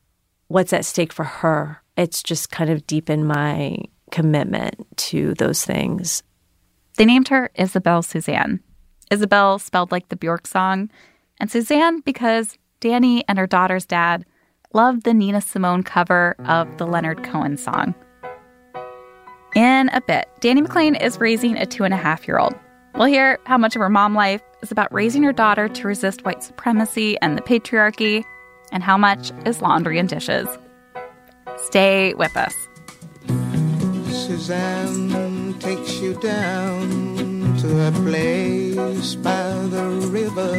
what's 0.49 0.73
at 0.73 0.85
stake 0.85 1.13
for 1.13 1.25
her, 1.25 1.83
it's 1.97 2.23
just 2.23 2.51
kind 2.51 2.71
of 2.71 2.87
deepened 2.87 3.29
my 3.29 3.79
commitment 4.11 4.87
to 4.97 5.35
those 5.35 5.65
things. 5.65 6.23
They 6.97 7.05
named 7.05 7.29
her 7.29 7.51
Isabel 7.55 8.03
Suzanne 8.03 8.61
Isabel 9.11 9.59
spelled 9.59 9.93
like 9.93 10.09
the 10.09 10.17
Bjork 10.17 10.47
song, 10.47 10.91
and 11.39 11.51
Suzanne 11.51 12.01
because 12.01 12.57
Dani 12.81 13.23
and 13.29 13.39
her 13.39 13.47
daughter's 13.47 13.85
dad 13.85 14.25
loved 14.73 15.03
the 15.03 15.13
Nina 15.13 15.41
Simone 15.41 15.83
cover 15.83 16.37
of 16.45 16.79
the 16.79 16.87
Leonard 16.87 17.25
Cohen 17.25 17.57
song. 17.57 17.95
In 19.57 19.89
a 19.89 20.01
bit, 20.01 20.29
Dani 20.41 20.65
McClain 20.65 21.01
is 21.01 21.19
raising 21.19 21.57
a 21.57 21.67
two 21.67 21.83
and 21.83 21.93
a 21.93 21.97
half 21.97 22.29
year 22.29 22.39
old. 22.39 22.55
We'll 22.95 23.07
hear 23.07 23.39
how 23.45 23.59
much 23.59 23.75
of 23.75 23.81
her 23.81 23.89
mom 23.89 24.15
life 24.15 24.43
is 24.63 24.71
about 24.71 24.93
raising 24.93 25.23
her 25.25 25.33
daughter 25.33 25.69
to 25.69 25.87
resist 25.87 26.25
white 26.25 26.43
supremacy 26.43 27.19
and 27.21 27.37
the 27.37 27.43
patriarchy, 27.43 28.25
and 28.73 28.83
how 28.83 28.97
much 28.97 29.33
is 29.45 29.61
laundry 29.61 29.99
and 29.99 30.09
dishes. 30.09 30.49
Stay 31.57 32.15
with 32.15 32.37
us. 32.37 32.55
Suzanne 34.13 35.59
takes 35.59 36.01
you 36.01 36.15
down 36.21 37.20
to 37.61 37.89
a 37.89 37.93
place 37.93 39.17
by 39.17 39.53
the 39.69 39.85
river. 40.09 40.57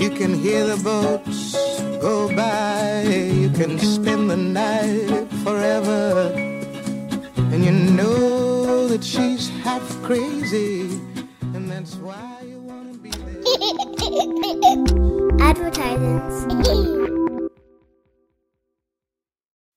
You 0.00 0.10
can 0.10 0.34
hear 0.34 0.64
the 0.66 0.76
boats 0.84 1.52
go 2.00 2.28
by. 2.36 3.02
You 3.02 3.50
can 3.50 3.76
spend 3.80 4.30
the 4.30 4.36
night 4.36 5.26
forever. 5.42 6.32
And 7.52 7.64
you 7.64 7.72
know 7.72 8.86
that 8.86 9.02
she's 9.02 9.48
half 9.64 9.82
crazy. 10.04 10.82
And 11.54 11.68
that's 11.68 11.96
why 11.96 12.42
you 12.44 12.60
want 12.60 12.92
to 12.92 12.98
be 13.00 13.10
there. 13.10 13.42
Advertisements. 15.48 16.36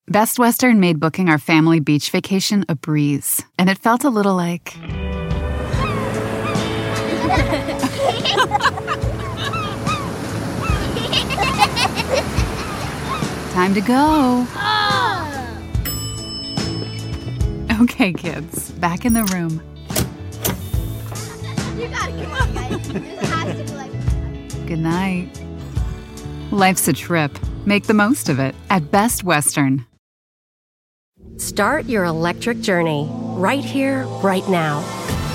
Best 0.07 0.37
Western 0.37 0.79
made 0.79 0.99
booking 0.99 1.27
our 1.29 1.39
family 1.39 1.79
beach 1.79 2.11
vacation 2.11 2.65
a 2.69 2.75
breeze, 2.75 3.43
and 3.57 3.69
it 3.69 3.79
felt 3.79 4.03
a 4.03 4.09
little 4.09 4.35
like. 4.35 4.75
Time 13.53 13.73
to 13.75 13.81
go. 13.81 14.45
Oh. 14.55 15.25
Okay, 17.81 18.13
kids, 18.13 18.71
back 18.71 19.05
in 19.05 19.13
the 19.13 19.25
room. 19.25 19.61
You 21.79 21.87
gotta 21.89 22.11
come 22.13 22.31
on, 22.31 22.51
guys. 22.53 22.87
This 22.89 23.29
has 23.29 23.57
to 23.57 23.63
be 23.63 23.71
like. 23.77 23.91
Good 24.67 24.79
night. 24.79 25.29
Life's 26.51 26.87
a 26.87 26.93
trip. 26.93 27.37
Make 27.65 27.85
the 27.85 27.93
most 27.93 28.27
of 28.29 28.39
it 28.39 28.55
at 28.71 28.89
Best 28.89 29.23
Western. 29.23 29.85
Start 31.37 31.85
your 31.85 32.05
electric 32.05 32.59
journey 32.59 33.07
right 33.11 33.63
here, 33.63 34.05
right 34.23 34.47
now. 34.49 34.83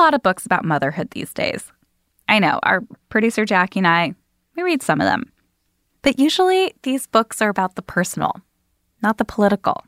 Lot 0.00 0.14
of 0.14 0.22
books 0.22 0.46
about 0.46 0.64
motherhood 0.64 1.10
these 1.10 1.34
days. 1.34 1.70
I 2.26 2.38
know, 2.38 2.58
our 2.62 2.80
producer 3.10 3.44
Jackie 3.44 3.80
and 3.80 3.86
I, 3.86 4.14
we 4.56 4.62
read 4.62 4.80
some 4.80 4.98
of 4.98 5.06
them. 5.06 5.30
But 6.00 6.18
usually 6.18 6.72
these 6.84 7.06
books 7.06 7.42
are 7.42 7.50
about 7.50 7.74
the 7.74 7.82
personal, 7.82 8.40
not 9.02 9.18
the 9.18 9.26
political. 9.26 9.84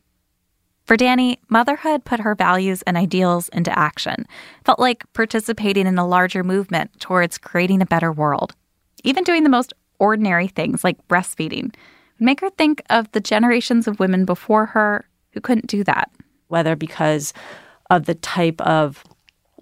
For 0.84 0.98
Dani, 0.98 1.38
motherhood 1.48 2.04
put 2.04 2.20
her 2.20 2.34
values 2.34 2.82
and 2.82 2.98
ideals 2.98 3.48
into 3.54 3.76
action, 3.76 4.26
felt 4.66 4.78
like 4.78 5.10
participating 5.14 5.86
in 5.86 5.96
a 5.96 6.06
larger 6.06 6.44
movement 6.44 7.00
towards 7.00 7.38
creating 7.38 7.80
a 7.80 7.86
better 7.86 8.12
world. 8.12 8.54
Even 9.04 9.24
doing 9.24 9.44
the 9.44 9.48
most 9.48 9.72
ordinary 9.98 10.46
things 10.46 10.84
like 10.84 11.08
breastfeeding 11.08 11.74
would 12.18 12.20
make 12.20 12.42
her 12.42 12.50
think 12.50 12.82
of 12.90 13.10
the 13.12 13.20
generations 13.20 13.88
of 13.88 13.98
women 13.98 14.26
before 14.26 14.66
her 14.66 15.08
who 15.32 15.40
couldn't 15.40 15.68
do 15.68 15.82
that. 15.84 16.10
whether 16.48 16.76
because 16.76 17.32
of 17.88 18.04
the 18.04 18.14
type 18.14 18.60
of 18.60 19.02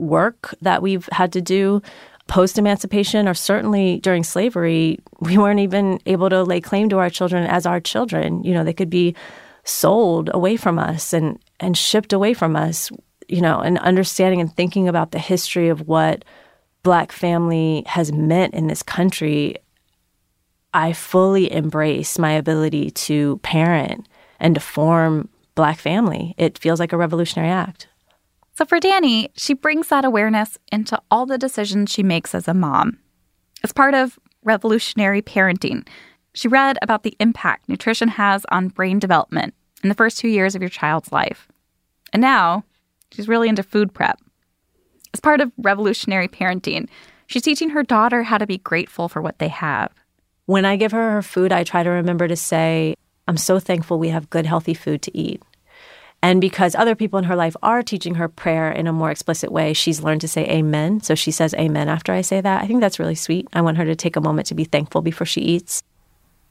work 0.00 0.54
that 0.62 0.82
we've 0.82 1.08
had 1.12 1.32
to 1.34 1.40
do 1.40 1.82
post 2.26 2.58
emancipation 2.58 3.26
or 3.26 3.34
certainly 3.34 3.98
during 4.00 4.22
slavery, 4.22 4.98
we 5.18 5.36
weren't 5.36 5.60
even 5.60 6.00
able 6.06 6.30
to 6.30 6.42
lay 6.44 6.60
claim 6.60 6.88
to 6.88 6.98
our 6.98 7.10
children 7.10 7.44
as 7.44 7.66
our 7.66 7.80
children. 7.80 8.42
You 8.44 8.54
know, 8.54 8.64
they 8.64 8.72
could 8.72 8.90
be 8.90 9.14
sold 9.64 10.30
away 10.32 10.56
from 10.56 10.78
us 10.78 11.12
and, 11.12 11.38
and 11.58 11.76
shipped 11.76 12.12
away 12.12 12.32
from 12.32 12.56
us, 12.56 12.90
you 13.28 13.40
know, 13.40 13.60
and 13.60 13.78
understanding 13.78 14.40
and 14.40 14.54
thinking 14.54 14.88
about 14.88 15.10
the 15.10 15.18
history 15.18 15.68
of 15.68 15.88
what 15.88 16.24
Black 16.82 17.12
family 17.12 17.82
has 17.86 18.12
meant 18.12 18.54
in 18.54 18.68
this 18.68 18.82
country. 18.82 19.56
I 20.72 20.92
fully 20.92 21.52
embrace 21.52 22.18
my 22.18 22.32
ability 22.32 22.92
to 22.92 23.38
parent 23.38 24.08
and 24.38 24.54
to 24.54 24.60
form 24.60 25.28
Black 25.56 25.78
family. 25.78 26.34
It 26.38 26.58
feels 26.58 26.78
like 26.78 26.92
a 26.92 26.96
revolutionary 26.96 27.50
act. 27.50 27.88
So 28.60 28.66
for 28.66 28.78
Dani, 28.78 29.30
she 29.38 29.54
brings 29.54 29.88
that 29.88 30.04
awareness 30.04 30.58
into 30.70 31.00
all 31.10 31.24
the 31.24 31.38
decisions 31.38 31.90
she 31.90 32.02
makes 32.02 32.34
as 32.34 32.46
a 32.46 32.52
mom. 32.52 32.98
As 33.64 33.72
part 33.72 33.94
of 33.94 34.18
revolutionary 34.42 35.22
parenting, 35.22 35.88
she 36.34 36.46
read 36.46 36.76
about 36.82 37.02
the 37.02 37.16
impact 37.20 37.70
nutrition 37.70 38.08
has 38.08 38.44
on 38.50 38.68
brain 38.68 38.98
development 38.98 39.54
in 39.82 39.88
the 39.88 39.94
first 39.94 40.18
two 40.18 40.28
years 40.28 40.54
of 40.54 40.60
your 40.60 40.68
child's 40.68 41.10
life. 41.10 41.48
And 42.12 42.20
now 42.20 42.64
she's 43.10 43.28
really 43.28 43.48
into 43.48 43.62
food 43.62 43.94
prep. 43.94 44.20
As 45.14 45.20
part 45.20 45.40
of 45.40 45.50
revolutionary 45.56 46.28
parenting, 46.28 46.86
she's 47.28 47.40
teaching 47.40 47.70
her 47.70 47.82
daughter 47.82 48.24
how 48.24 48.36
to 48.36 48.46
be 48.46 48.58
grateful 48.58 49.08
for 49.08 49.22
what 49.22 49.38
they 49.38 49.48
have. 49.48 49.90
When 50.44 50.66
I 50.66 50.76
give 50.76 50.92
her 50.92 51.12
her 51.12 51.22
food, 51.22 51.50
I 51.50 51.64
try 51.64 51.82
to 51.82 51.88
remember 51.88 52.28
to 52.28 52.36
say, 52.36 52.94
I'm 53.26 53.38
so 53.38 53.58
thankful 53.58 53.98
we 53.98 54.10
have 54.10 54.28
good, 54.28 54.44
healthy 54.44 54.74
food 54.74 55.00
to 55.00 55.16
eat. 55.16 55.42
And 56.22 56.40
because 56.40 56.74
other 56.74 56.94
people 56.94 57.18
in 57.18 57.24
her 57.24 57.36
life 57.36 57.56
are 57.62 57.82
teaching 57.82 58.16
her 58.16 58.28
prayer 58.28 58.70
in 58.70 58.86
a 58.86 58.92
more 58.92 59.10
explicit 59.10 59.50
way, 59.50 59.72
she's 59.72 60.02
learned 60.02 60.20
to 60.20 60.28
say 60.28 60.46
amen. 60.48 61.00
So 61.00 61.14
she 61.14 61.30
says 61.30 61.54
amen 61.54 61.88
after 61.88 62.12
I 62.12 62.20
say 62.20 62.40
that. 62.40 62.62
I 62.62 62.66
think 62.66 62.80
that's 62.80 62.98
really 62.98 63.14
sweet. 63.14 63.48
I 63.52 63.62
want 63.62 63.78
her 63.78 63.86
to 63.86 63.96
take 63.96 64.16
a 64.16 64.20
moment 64.20 64.46
to 64.48 64.54
be 64.54 64.64
thankful 64.64 65.00
before 65.00 65.26
she 65.26 65.40
eats. 65.40 65.82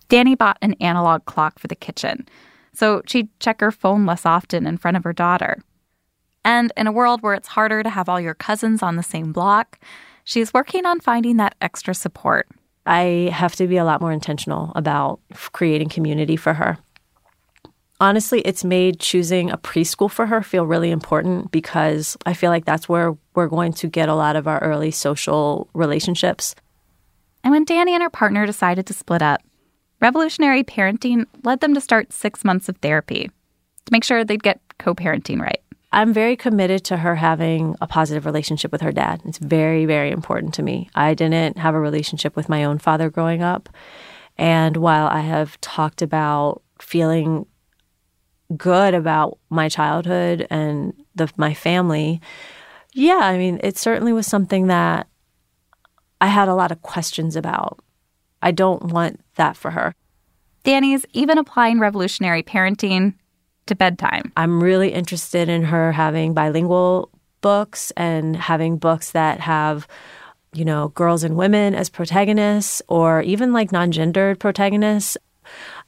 Dani 0.10 0.36
bought 0.36 0.58
an 0.63 0.73
analog 0.79 1.25
clock 1.25 1.60
for 1.60 1.67
the 1.67 1.75
kitchen, 1.75 2.27
so 2.73 3.03
she'd 3.05 3.29
check 3.39 3.62
her 3.62 3.71
phone 3.71 4.08
less 4.08 4.25
often 4.25 4.65
in 4.65 4.77
front 4.77 4.97
of 4.97 5.03
her 5.03 5.13
daughter. 5.13 5.62
And 6.43 6.73
in 6.75 6.88
a 6.88 6.91
world 6.91 7.21
where 7.21 7.36
it's 7.36 7.49
harder 7.49 7.84
to 7.84 7.89
have 7.91 8.10
all 8.10 8.19
your 8.19 8.34
cousins 8.34 8.82
on 8.82 8.95
the 8.95 9.03
same 9.03 9.32
block, 9.32 9.77
she's 10.23 10.51
working 10.51 10.88
on 10.88 10.99
finding 10.99 11.38
that 11.38 11.53
extra 11.62 11.93
support. 11.93 12.47
I 12.88 13.29
have 13.32 13.55
to 13.58 13.67
be 13.67 13.77
a 13.77 13.86
lot 13.86 14.01
more 14.01 14.12
intentional 14.12 14.71
about 14.75 15.19
creating 15.51 15.89
community 15.89 16.36
for 16.36 16.55
her. 16.55 16.79
Honestly, 18.01 18.39
it's 18.41 18.63
made 18.63 18.99
choosing 18.99 19.51
a 19.51 19.57
preschool 19.57 20.09
for 20.09 20.25
her 20.25 20.41
feel 20.41 20.65
really 20.65 20.89
important 20.89 21.51
because 21.51 22.15
I 22.25 22.33
feel 22.33 22.49
like 22.49 22.63
that's 22.63 22.88
where 22.88 23.17
we're 23.35 23.47
going 23.47 23.73
to 23.73 23.88
get 23.88 24.07
a 24.07 24.15
lot 24.15 24.38
of 24.38 24.47
our 24.47 24.59
early 24.59 24.91
social 24.91 25.69
relationships. 25.73 26.55
And 27.43 27.51
when 27.51 27.65
Dani 27.65 27.91
and 27.91 28.01
her 28.01 28.09
partner 28.09 28.45
decided 28.45 28.85
to 28.88 28.93
split 28.93 29.21
up, 29.21 29.41
revolutionary 29.99 30.63
parenting 30.63 31.25
led 31.43 31.59
them 31.59 31.73
to 31.73 31.81
start 31.81 32.13
six 32.13 32.45
months 32.45 32.69
of 32.69 32.77
therapy 32.77 33.29
to 33.85 33.91
make 33.91 34.05
sure 34.05 34.23
they'd 34.23 34.43
get 34.43 34.62
co 34.77 34.95
parenting 34.95 35.41
right. 35.41 35.62
I'm 35.91 36.13
very 36.13 36.35
committed 36.35 36.85
to 36.85 36.97
her 36.97 37.15
having 37.15 37.75
a 37.81 37.88
positive 37.88 38.25
relationship 38.25 38.71
with 38.71 38.81
her 38.81 38.91
dad. 38.91 39.21
It's 39.25 39.39
very, 39.39 39.85
very 39.85 40.12
important 40.12 40.53
to 40.53 40.63
me. 40.63 40.89
I 40.93 41.15
didn't 41.15 41.57
have 41.57 41.73
a 41.73 41.79
relationship 41.79 42.35
with 42.35 42.47
my 42.47 42.63
own 42.63 42.77
father 42.77 43.09
growing 43.09 43.41
up. 43.41 43.67
And 44.38 44.77
while 44.77 45.07
I 45.07 45.21
have 45.21 45.59
talked 45.62 46.01
about 46.01 46.62
feeling 46.79 47.45
good 48.57 48.93
about 48.93 49.38
my 49.49 49.69
childhood 49.69 50.47
and 50.49 50.93
the, 51.15 51.31
my 51.38 51.53
family, 51.53 52.21
yeah, 52.93 53.19
I 53.21 53.38
mean, 53.38 53.59
it 53.63 53.77
certainly 53.77 54.13
was 54.13 54.27
something 54.27 54.67
that 54.67 55.07
I 56.21 56.27
had 56.27 56.47
a 56.47 56.55
lot 56.55 56.71
of 56.71 56.81
questions 56.81 57.35
about. 57.35 57.79
I 58.41 58.51
don't 58.51 58.83
want 58.85 59.21
that 59.35 59.55
for 59.55 59.71
her. 59.71 59.93
Dani's 60.63 61.05
even 61.13 61.38
applying 61.38 61.79
revolutionary 61.79 62.43
parenting 62.43 63.13
to 63.67 63.75
bedtime. 63.75 64.31
I'm 64.35 64.62
really 64.62 64.91
interested 64.91 65.49
in 65.49 65.63
her 65.63 65.91
having 65.91 66.33
bilingual 66.33 67.09
books 67.41 67.91
and 67.91 68.35
having 68.35 68.77
books 68.77 69.12
that 69.12 69.39
have, 69.39 69.88
you 70.53 70.65
know, 70.65 70.89
girls 70.89 71.23
and 71.23 71.38
women 71.38 71.75
as 71.75 71.89
protagonists 71.89 72.81
or 72.88 73.21
even 73.21 73.53
like 73.53 73.71
non 73.71 73.91
gendered 73.91 74.39
protagonists. 74.39 75.17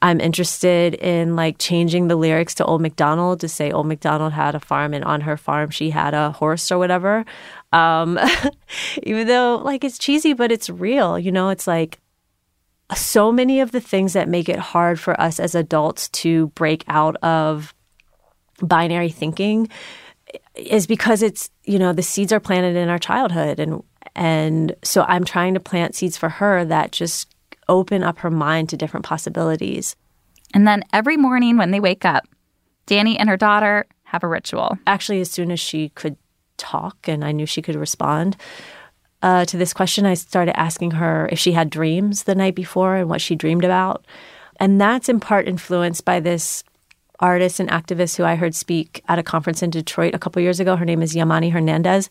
I'm 0.02 0.20
interested 0.20 0.94
in 0.94 1.36
like 1.36 1.58
changing 1.58 2.08
the 2.08 2.16
lyrics 2.16 2.54
to 2.56 2.64
Old 2.64 2.82
MacDonald 2.82 3.38
to 3.40 3.48
say 3.48 3.70
Old 3.70 3.86
MacDonald 3.86 4.32
had 4.32 4.56
a 4.56 4.60
farm 4.60 4.94
and 4.94 5.04
on 5.04 5.20
her 5.22 5.36
farm 5.36 5.70
she 5.70 5.90
had 5.90 6.12
a 6.12 6.32
horse 6.32 6.72
or 6.72 6.78
whatever. 6.78 7.24
Um, 7.72 8.18
even 9.04 9.28
though 9.28 9.62
like 9.64 9.84
it's 9.84 9.98
cheesy, 9.98 10.32
but 10.32 10.50
it's 10.50 10.68
real, 10.68 11.18
you 11.18 11.30
know, 11.30 11.50
it's 11.50 11.68
like 11.68 12.00
so 12.94 13.30
many 13.30 13.60
of 13.60 13.70
the 13.70 13.80
things 13.80 14.12
that 14.12 14.28
make 14.28 14.48
it 14.48 14.58
hard 14.58 14.98
for 14.98 15.18
us 15.20 15.38
as 15.38 15.54
adults 15.54 16.08
to 16.08 16.48
break 16.48 16.84
out 16.88 17.16
of 17.22 17.72
binary 18.60 19.08
thinking 19.08 19.68
is 20.54 20.86
because 20.86 21.22
it's 21.22 21.50
you 21.64 21.78
know 21.78 21.92
the 21.92 22.02
seeds 22.02 22.32
are 22.32 22.40
planted 22.40 22.76
in 22.76 22.88
our 22.88 22.98
childhood 22.98 23.58
and 23.58 23.82
and 24.14 24.74
so 24.82 25.02
I'm 25.02 25.24
trying 25.24 25.54
to 25.54 25.60
plant 25.60 25.94
seeds 25.94 26.16
for 26.16 26.28
her 26.28 26.64
that 26.64 26.92
just 26.92 27.31
open 27.72 28.02
up 28.02 28.18
her 28.18 28.30
mind 28.30 28.68
to 28.68 28.76
different 28.76 29.06
possibilities. 29.06 29.96
And 30.54 30.66
then 30.68 30.84
every 30.92 31.16
morning 31.16 31.56
when 31.56 31.70
they 31.70 31.80
wake 31.80 32.04
up, 32.04 32.24
Dani 32.86 33.16
and 33.18 33.28
her 33.28 33.36
daughter 33.36 33.86
have 34.04 34.22
a 34.22 34.28
ritual. 34.28 34.78
Actually, 34.86 35.20
as 35.20 35.30
soon 35.30 35.50
as 35.50 35.58
she 35.58 35.88
could 35.90 36.16
talk 36.58 37.08
and 37.08 37.24
I 37.24 37.32
knew 37.32 37.46
she 37.46 37.62
could 37.62 37.76
respond 37.76 38.36
uh, 39.22 39.44
to 39.46 39.56
this 39.56 39.72
question, 39.72 40.04
I 40.04 40.14
started 40.14 40.58
asking 40.58 40.92
her 40.92 41.28
if 41.32 41.38
she 41.38 41.52
had 41.52 41.70
dreams 41.70 42.24
the 42.24 42.34
night 42.34 42.54
before 42.54 42.96
and 42.96 43.08
what 43.08 43.20
she 43.20 43.34
dreamed 43.36 43.64
about. 43.64 44.04
And 44.60 44.80
that's 44.80 45.08
in 45.08 45.20
part 45.20 45.48
influenced 45.48 46.04
by 46.04 46.20
this 46.20 46.64
artist 47.20 47.60
and 47.60 47.70
activist 47.70 48.16
who 48.16 48.24
I 48.24 48.34
heard 48.34 48.54
speak 48.54 49.02
at 49.08 49.18
a 49.18 49.22
conference 49.22 49.62
in 49.62 49.70
Detroit 49.70 50.14
a 50.14 50.18
couple 50.18 50.42
years 50.42 50.60
ago. 50.60 50.76
Her 50.76 50.84
name 50.84 51.02
is 51.02 51.14
Yamani 51.14 51.52
Hernandez. 51.52 52.10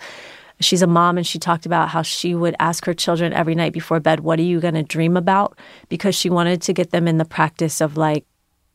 She's 0.60 0.82
a 0.82 0.88
mom 0.88 1.18
and 1.18 1.26
she 1.26 1.40
talked 1.40 1.66
about 1.66 1.90
how 1.90 2.02
she 2.02 2.36
would 2.36 2.56
ask 2.60 2.86
her 2.86 2.94
children 2.94 3.34
every 3.34 3.56
night 3.56 3.74
before 3.74 4.00
bed, 4.00 4.20
What 4.20 4.40
are 4.40 4.44
you 4.44 4.60
going 4.60 4.74
to 4.74 4.84
dream 4.84 5.18
about? 5.18 5.58
Because 5.90 6.16
she 6.16 6.30
wanted 6.30 6.62
to 6.64 6.74
get 6.74 6.92
them 6.92 7.08
in 7.08 7.18
the 7.18 7.26
practice 7.26 7.82
of 7.82 7.98
like 7.98 8.26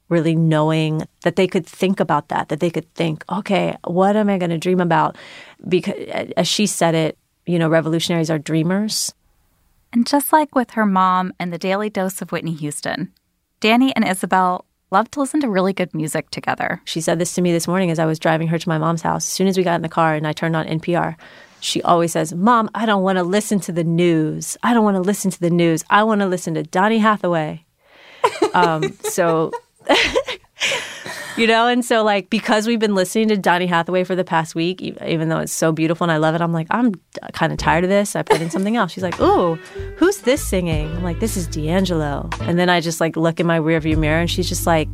really 0.08 0.36
knowing 0.36 1.02
that 1.22 1.36
they 1.36 1.46
could 1.46 1.66
think 1.66 2.00
about 2.00 2.28
that, 2.28 2.48
that 2.48 2.60
they 2.60 2.70
could 2.70 2.92
think, 2.94 3.24
okay, 3.30 3.76
what 3.84 4.16
am 4.16 4.28
I 4.28 4.38
going 4.38 4.50
to 4.50 4.58
dream 4.58 4.80
about? 4.80 5.16
Because 5.68 5.94
as 6.36 6.46
she 6.46 6.66
said 6.66 6.94
it, 6.94 7.18
you 7.44 7.58
know, 7.58 7.68
revolutionaries 7.68 8.30
are 8.30 8.38
dreamers. 8.38 9.12
And 9.92 10.06
just 10.06 10.32
like 10.32 10.54
with 10.54 10.72
her 10.72 10.86
mom 10.86 11.32
and 11.38 11.52
the 11.52 11.58
daily 11.58 11.90
dose 11.90 12.20
of 12.20 12.30
Whitney 12.30 12.54
Houston, 12.54 13.12
Dani 13.60 13.92
and 13.96 14.06
Isabel 14.06 14.64
love 14.90 15.10
to 15.12 15.20
listen 15.20 15.40
to 15.40 15.48
really 15.48 15.72
good 15.72 15.94
music 15.94 16.30
together. 16.30 16.80
She 16.84 17.00
said 17.00 17.18
this 17.18 17.34
to 17.34 17.42
me 17.42 17.52
this 17.52 17.66
morning 17.66 17.90
as 17.90 17.98
I 17.98 18.06
was 18.06 18.18
driving 18.18 18.48
her 18.48 18.58
to 18.58 18.68
my 18.68 18.78
mom's 18.78 19.02
house. 19.02 19.26
As 19.26 19.32
soon 19.32 19.48
as 19.48 19.56
we 19.56 19.64
got 19.64 19.76
in 19.76 19.82
the 19.82 19.88
car 19.88 20.14
and 20.14 20.26
I 20.26 20.32
turned 20.32 20.54
on 20.54 20.66
NPR, 20.66 21.16
she 21.60 21.82
always 21.82 22.12
says, 22.12 22.34
Mom, 22.34 22.70
I 22.74 22.86
don't 22.86 23.02
want 23.02 23.16
to 23.18 23.24
listen 23.24 23.60
to 23.60 23.72
the 23.72 23.84
news. 23.84 24.56
I 24.62 24.74
don't 24.74 24.84
want 24.84 24.96
to 24.96 25.00
listen 25.00 25.30
to 25.30 25.40
the 25.40 25.50
news. 25.50 25.84
I 25.90 26.02
want 26.04 26.20
to 26.20 26.26
listen 26.26 26.54
to 26.54 26.62
Donny 26.62 26.98
Hathaway. 26.98 27.64
um, 28.54 28.92
so, 29.02 29.52
you 31.36 31.46
know, 31.46 31.66
and 31.66 31.84
so 31.84 32.02
like 32.02 32.30
because 32.30 32.66
we've 32.66 32.78
been 32.78 32.94
listening 32.94 33.28
to 33.28 33.36
Donny 33.36 33.66
Hathaway 33.66 34.04
for 34.04 34.14
the 34.14 34.24
past 34.24 34.54
week, 34.54 34.82
even 34.82 35.28
though 35.28 35.38
it's 35.38 35.52
so 35.52 35.72
beautiful 35.72 36.04
and 36.04 36.12
I 36.12 36.16
love 36.18 36.34
it, 36.34 36.40
I'm 36.40 36.52
like, 36.52 36.66
I'm 36.70 36.94
kind 37.32 37.52
of 37.52 37.58
tired 37.58 37.84
of 37.84 37.90
this. 37.90 38.16
I 38.16 38.22
put 38.22 38.40
in 38.40 38.50
something 38.50 38.76
else. 38.76 38.92
She's 38.92 39.02
like, 39.02 39.20
Ooh, 39.20 39.54
who's 39.96 40.18
this 40.18 40.46
singing? 40.46 40.94
I'm 40.96 41.02
like, 41.02 41.20
This 41.20 41.36
is 41.36 41.46
D'Angelo. 41.46 42.28
And 42.42 42.58
then 42.58 42.68
I 42.68 42.80
just 42.80 43.00
like 43.00 43.16
look 43.16 43.40
in 43.40 43.46
my 43.46 43.58
rearview 43.58 43.96
mirror 43.96 44.20
and 44.20 44.30
she's 44.30 44.48
just 44.48 44.66
like 44.66 44.88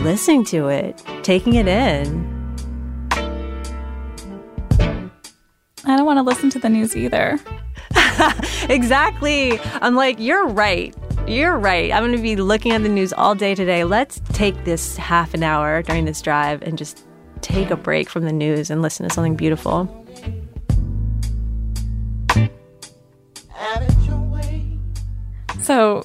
listening 0.00 0.44
to 0.46 0.68
it, 0.68 1.02
taking 1.22 1.54
it 1.54 1.68
in. 1.68 2.35
I 5.88 5.96
don't 5.96 6.04
want 6.04 6.16
to 6.18 6.22
listen 6.22 6.50
to 6.50 6.58
the 6.58 6.68
news 6.68 6.96
either. 6.96 7.38
exactly. 8.68 9.60
I'm 9.74 9.94
like, 9.94 10.18
you're 10.18 10.48
right. 10.48 10.92
You're 11.28 11.56
right. 11.56 11.92
I'm 11.92 12.02
going 12.02 12.16
to 12.16 12.22
be 12.22 12.34
looking 12.34 12.72
at 12.72 12.82
the 12.82 12.88
news 12.88 13.12
all 13.12 13.36
day 13.36 13.54
today. 13.54 13.84
Let's 13.84 14.20
take 14.32 14.64
this 14.64 14.96
half 14.96 15.32
an 15.32 15.44
hour 15.44 15.82
during 15.82 16.04
this 16.04 16.20
drive 16.20 16.62
and 16.62 16.76
just 16.76 17.06
take 17.40 17.70
a 17.70 17.76
break 17.76 18.08
from 18.08 18.24
the 18.24 18.32
news 18.32 18.68
and 18.68 18.82
listen 18.82 19.08
to 19.08 19.14
something 19.14 19.36
beautiful. 19.36 19.88
So, 25.62 26.04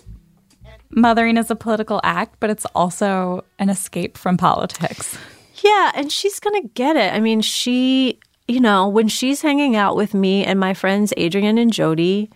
mothering 0.91 1.37
is 1.37 1.49
a 1.49 1.55
political 1.55 2.01
act, 2.03 2.35
but 2.39 2.51
it's 2.51 2.65
also 2.75 3.45
an 3.57 3.69
escape 3.69 4.15
from 4.15 4.37
politics. 4.37 5.17
Yeah, 5.63 5.91
and 5.95 6.11
she's 6.11 6.39
going 6.39 6.61
to 6.61 6.67
get 6.69 6.95
it. 6.95 7.13
I 7.13 7.19
mean, 7.19 7.41
she 7.41 8.19
you 8.51 8.59
know, 8.59 8.87
when 8.87 9.07
she's 9.07 9.41
hanging 9.41 9.77
out 9.77 9.95
with 9.95 10.13
me 10.13 10.43
and 10.43 10.59
my 10.59 10.73
friends 10.73 11.13
Adrian 11.15 11.57
and 11.57 11.71
Jody 11.71 12.29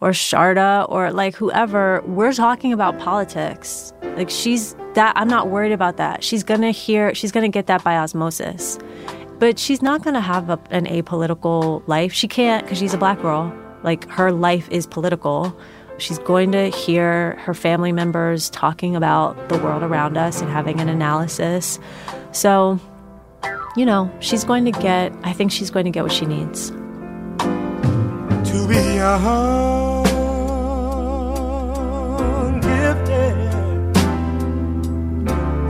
or 0.00 0.10
Sharda 0.10 0.88
or 0.88 1.12
like 1.12 1.36
whoever, 1.36 2.02
we're 2.06 2.32
talking 2.32 2.72
about 2.72 2.98
politics. 2.98 3.92
Like 4.02 4.30
she's 4.30 4.74
that 4.94 5.12
I'm 5.16 5.28
not 5.28 5.48
worried 5.48 5.72
about 5.72 5.98
that. 5.98 6.24
She's 6.24 6.42
going 6.42 6.62
to 6.62 6.70
hear 6.70 7.14
she's 7.14 7.30
going 7.30 7.44
to 7.44 7.54
get 7.54 7.66
that 7.66 7.84
by 7.84 7.96
osmosis. 7.96 8.78
But 9.38 9.58
she's 9.58 9.82
not 9.82 10.02
going 10.02 10.14
to 10.14 10.20
have 10.20 10.48
a, 10.48 10.58
an 10.70 10.86
apolitical 10.86 11.86
life. 11.86 12.12
She 12.12 12.26
can't 12.26 12.66
cuz 12.66 12.78
she's 12.78 12.94
a 12.94 12.98
black 12.98 13.20
girl. 13.20 13.52
Like 13.82 14.08
her 14.08 14.32
life 14.32 14.66
is 14.70 14.86
political. 14.86 15.54
She's 15.98 16.18
going 16.18 16.52
to 16.52 16.70
hear 16.70 17.36
her 17.40 17.52
family 17.52 17.92
members 17.92 18.48
talking 18.48 18.96
about 18.96 19.50
the 19.50 19.58
world 19.58 19.82
around 19.82 20.16
us 20.16 20.40
and 20.40 20.50
having 20.50 20.80
an 20.80 20.88
analysis. 20.88 21.78
So, 22.32 22.80
you 23.76 23.86
know, 23.86 24.10
she's 24.20 24.44
going 24.44 24.64
to 24.64 24.72
get, 24.72 25.12
I 25.22 25.32
think 25.32 25.52
she's 25.52 25.70
going 25.70 25.84
to 25.84 25.90
get 25.90 26.02
what 26.02 26.12
she 26.12 26.26
needs. 26.26 26.70
To 28.50 28.66
be 28.68 28.74
young, 28.74 30.04
gifted, 32.60 33.36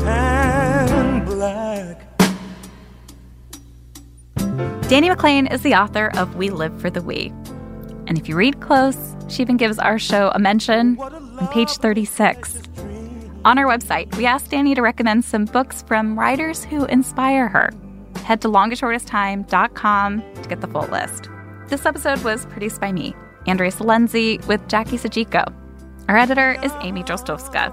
and 0.06 1.26
black. 1.26 2.18
Dani 4.88 5.14
McClain 5.14 5.52
is 5.52 5.62
the 5.62 5.74
author 5.74 6.10
of 6.16 6.36
We 6.36 6.50
Live 6.50 6.80
for 6.80 6.90
the 6.90 7.02
We. 7.02 7.32
And 8.06 8.18
if 8.18 8.28
you 8.28 8.34
read 8.34 8.60
close, 8.60 9.14
she 9.28 9.42
even 9.42 9.56
gives 9.56 9.78
our 9.78 9.98
show 9.98 10.32
a 10.34 10.38
mention 10.38 10.98
on 10.98 11.48
page 11.48 11.70
36. 11.70 12.62
On 13.42 13.58
our 13.58 13.64
website, 13.64 14.14
we 14.16 14.26
asked 14.26 14.50
Dani 14.50 14.74
to 14.74 14.82
recommend 14.82 15.24
some 15.24 15.46
books 15.46 15.82
from 15.82 16.18
writers 16.18 16.62
who 16.64 16.84
inspire 16.86 17.48
her. 17.48 17.70
Head 18.24 18.42
to 18.42 18.48
longestshortesttime.com 18.48 20.22
to 20.42 20.48
get 20.48 20.60
the 20.60 20.66
full 20.66 20.86
list. 20.88 21.30
This 21.68 21.86
episode 21.86 22.22
was 22.22 22.44
produced 22.46 22.80
by 22.82 22.92
me, 22.92 23.14
Andrea 23.46 23.70
Silenzi, 23.70 24.46
with 24.46 24.66
Jackie 24.68 24.98
Sajico. 24.98 25.54
Our 26.08 26.18
editor 26.18 26.58
is 26.62 26.72
Amy 26.82 27.02
Drozdowska. 27.02 27.72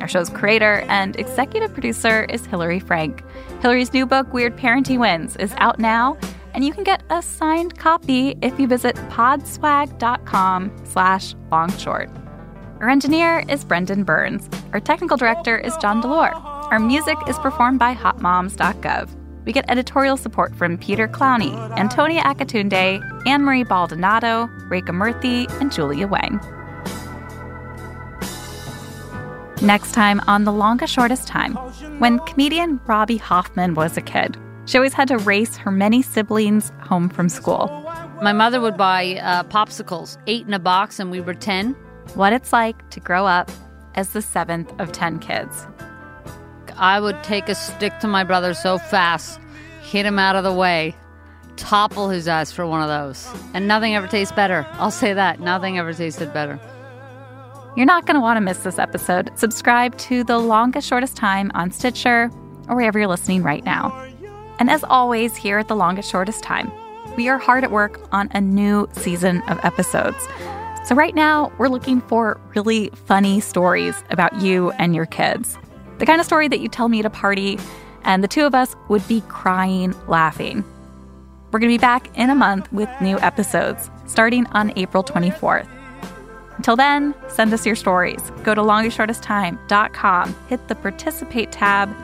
Our 0.00 0.06
show's 0.06 0.30
creator 0.30 0.84
and 0.88 1.18
executive 1.18 1.72
producer 1.72 2.24
is 2.24 2.46
Hillary 2.46 2.78
Frank. 2.78 3.24
Hillary's 3.60 3.92
new 3.92 4.06
book, 4.06 4.32
Weird 4.32 4.56
Parenting 4.56 5.00
Wins, 5.00 5.34
is 5.36 5.52
out 5.56 5.80
now, 5.80 6.16
and 6.54 6.64
you 6.64 6.72
can 6.72 6.84
get 6.84 7.02
a 7.10 7.20
signed 7.22 7.76
copy 7.76 8.36
if 8.40 8.60
you 8.60 8.68
visit 8.68 8.94
podswag.com 9.10 10.76
slash 10.84 11.34
longshort. 11.50 12.17
Our 12.80 12.88
engineer 12.88 13.44
is 13.48 13.64
Brendan 13.64 14.04
Burns. 14.04 14.48
Our 14.72 14.78
technical 14.78 15.16
director 15.16 15.58
is 15.58 15.76
John 15.78 16.00
DeLore. 16.00 16.32
Our 16.70 16.78
music 16.78 17.16
is 17.26 17.36
performed 17.40 17.80
by 17.80 17.92
hotmoms.gov. 17.92 19.08
We 19.44 19.52
get 19.52 19.68
editorial 19.68 20.16
support 20.16 20.54
from 20.54 20.78
Peter 20.78 21.08
Clowney, 21.08 21.56
Antonia 21.76 22.22
Akatunde, 22.22 23.26
Anne 23.26 23.42
Marie 23.42 23.64
Baldonado, 23.64 24.48
Rekha 24.68 24.90
Murthy, 24.90 25.50
and 25.60 25.72
Julia 25.72 26.06
Wang. 26.06 26.38
Next 29.60 29.90
time 29.90 30.20
on 30.28 30.44
The 30.44 30.52
Longest 30.52 30.92
Shortest 30.92 31.26
Time, 31.26 31.54
when 31.98 32.20
comedian 32.20 32.78
Robbie 32.86 33.16
Hoffman 33.16 33.74
was 33.74 33.96
a 33.96 34.02
kid, 34.02 34.36
she 34.66 34.78
always 34.78 34.92
had 34.92 35.08
to 35.08 35.18
race 35.18 35.56
her 35.56 35.72
many 35.72 36.00
siblings 36.00 36.70
home 36.82 37.08
from 37.08 37.28
school. 37.28 37.66
My 38.22 38.32
mother 38.32 38.60
would 38.60 38.76
buy 38.76 39.16
uh, 39.16 39.42
popsicles, 39.44 40.16
eight 40.28 40.46
in 40.46 40.54
a 40.54 40.60
box, 40.60 41.00
and 41.00 41.10
we 41.10 41.20
were 41.20 41.34
10. 41.34 41.74
What 42.14 42.32
it's 42.32 42.52
like 42.52 42.90
to 42.90 43.00
grow 43.00 43.26
up 43.26 43.50
as 43.94 44.10
the 44.10 44.22
seventh 44.22 44.72
of 44.80 44.92
10 44.92 45.18
kids. 45.18 45.66
I 46.76 47.00
would 47.00 47.22
take 47.24 47.48
a 47.48 47.54
stick 47.54 47.98
to 48.00 48.06
my 48.06 48.24
brother 48.24 48.54
so 48.54 48.78
fast, 48.78 49.40
hit 49.82 50.06
him 50.06 50.18
out 50.18 50.36
of 50.36 50.44
the 50.44 50.52
way, 50.52 50.94
topple 51.56 52.08
his 52.08 52.28
ass 52.28 52.52
for 52.52 52.66
one 52.66 52.80
of 52.80 52.88
those. 52.88 53.28
And 53.52 53.66
nothing 53.66 53.94
ever 53.96 54.06
tastes 54.06 54.32
better. 54.32 54.66
I'll 54.74 54.90
say 54.90 55.12
that. 55.12 55.40
Nothing 55.40 55.78
ever 55.78 55.92
tasted 55.92 56.32
better. 56.32 56.58
You're 57.76 57.86
not 57.86 58.06
going 58.06 58.14
to 58.14 58.20
want 58.20 58.36
to 58.36 58.40
miss 58.40 58.58
this 58.58 58.78
episode. 58.78 59.30
Subscribe 59.36 59.96
to 59.98 60.24
The 60.24 60.38
Longest 60.38 60.88
Shortest 60.88 61.16
Time 61.16 61.50
on 61.54 61.70
Stitcher 61.70 62.30
or 62.68 62.76
wherever 62.76 62.98
you're 62.98 63.08
listening 63.08 63.42
right 63.42 63.64
now. 63.64 63.90
And 64.58 64.70
as 64.70 64.84
always, 64.84 65.36
here 65.36 65.58
at 65.58 65.68
The 65.68 65.76
Longest 65.76 66.10
Shortest 66.10 66.42
Time, 66.42 66.70
we 67.16 67.28
are 67.28 67.38
hard 67.38 67.64
at 67.64 67.70
work 67.70 68.00
on 68.12 68.28
a 68.32 68.40
new 68.40 68.88
season 68.92 69.42
of 69.42 69.58
episodes. 69.64 70.26
So, 70.88 70.94
right 70.94 71.14
now, 71.14 71.52
we're 71.58 71.68
looking 71.68 72.00
for 72.00 72.40
really 72.54 72.88
funny 73.04 73.40
stories 73.40 74.02
about 74.08 74.40
you 74.40 74.70
and 74.78 74.94
your 74.94 75.04
kids. 75.04 75.58
The 75.98 76.06
kind 76.06 76.18
of 76.18 76.24
story 76.24 76.48
that 76.48 76.60
you 76.60 76.70
tell 76.70 76.88
me 76.88 77.00
at 77.00 77.04
a 77.04 77.10
party, 77.10 77.58
and 78.04 78.24
the 78.24 78.28
two 78.28 78.46
of 78.46 78.54
us 78.54 78.74
would 78.88 79.06
be 79.06 79.20
crying 79.28 79.94
laughing. 80.06 80.64
We're 81.50 81.58
going 81.58 81.70
to 81.70 81.74
be 81.74 81.78
back 81.78 82.16
in 82.16 82.30
a 82.30 82.34
month 82.34 82.72
with 82.72 82.88
new 83.02 83.18
episodes, 83.18 83.90
starting 84.06 84.46
on 84.52 84.72
April 84.76 85.04
24th. 85.04 85.68
Until 86.56 86.74
then, 86.74 87.14
send 87.28 87.52
us 87.52 87.66
your 87.66 87.76
stories. 87.76 88.22
Go 88.42 88.54
to 88.54 88.62
longestshortesttime.com, 88.62 90.36
hit 90.48 90.68
the 90.68 90.74
participate 90.74 91.52
tab, 91.52 91.94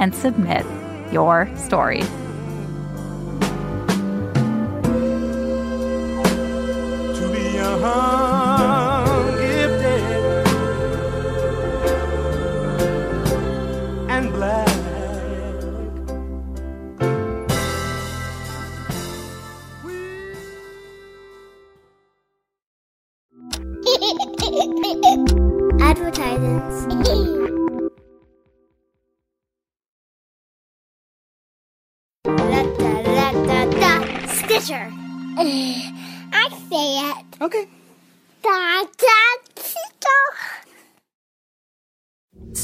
and 0.00 0.12
submit 0.12 0.66
your 1.12 1.48
story. 1.56 2.00
To 7.20 7.30
be 7.32 7.54
young, 7.54 8.11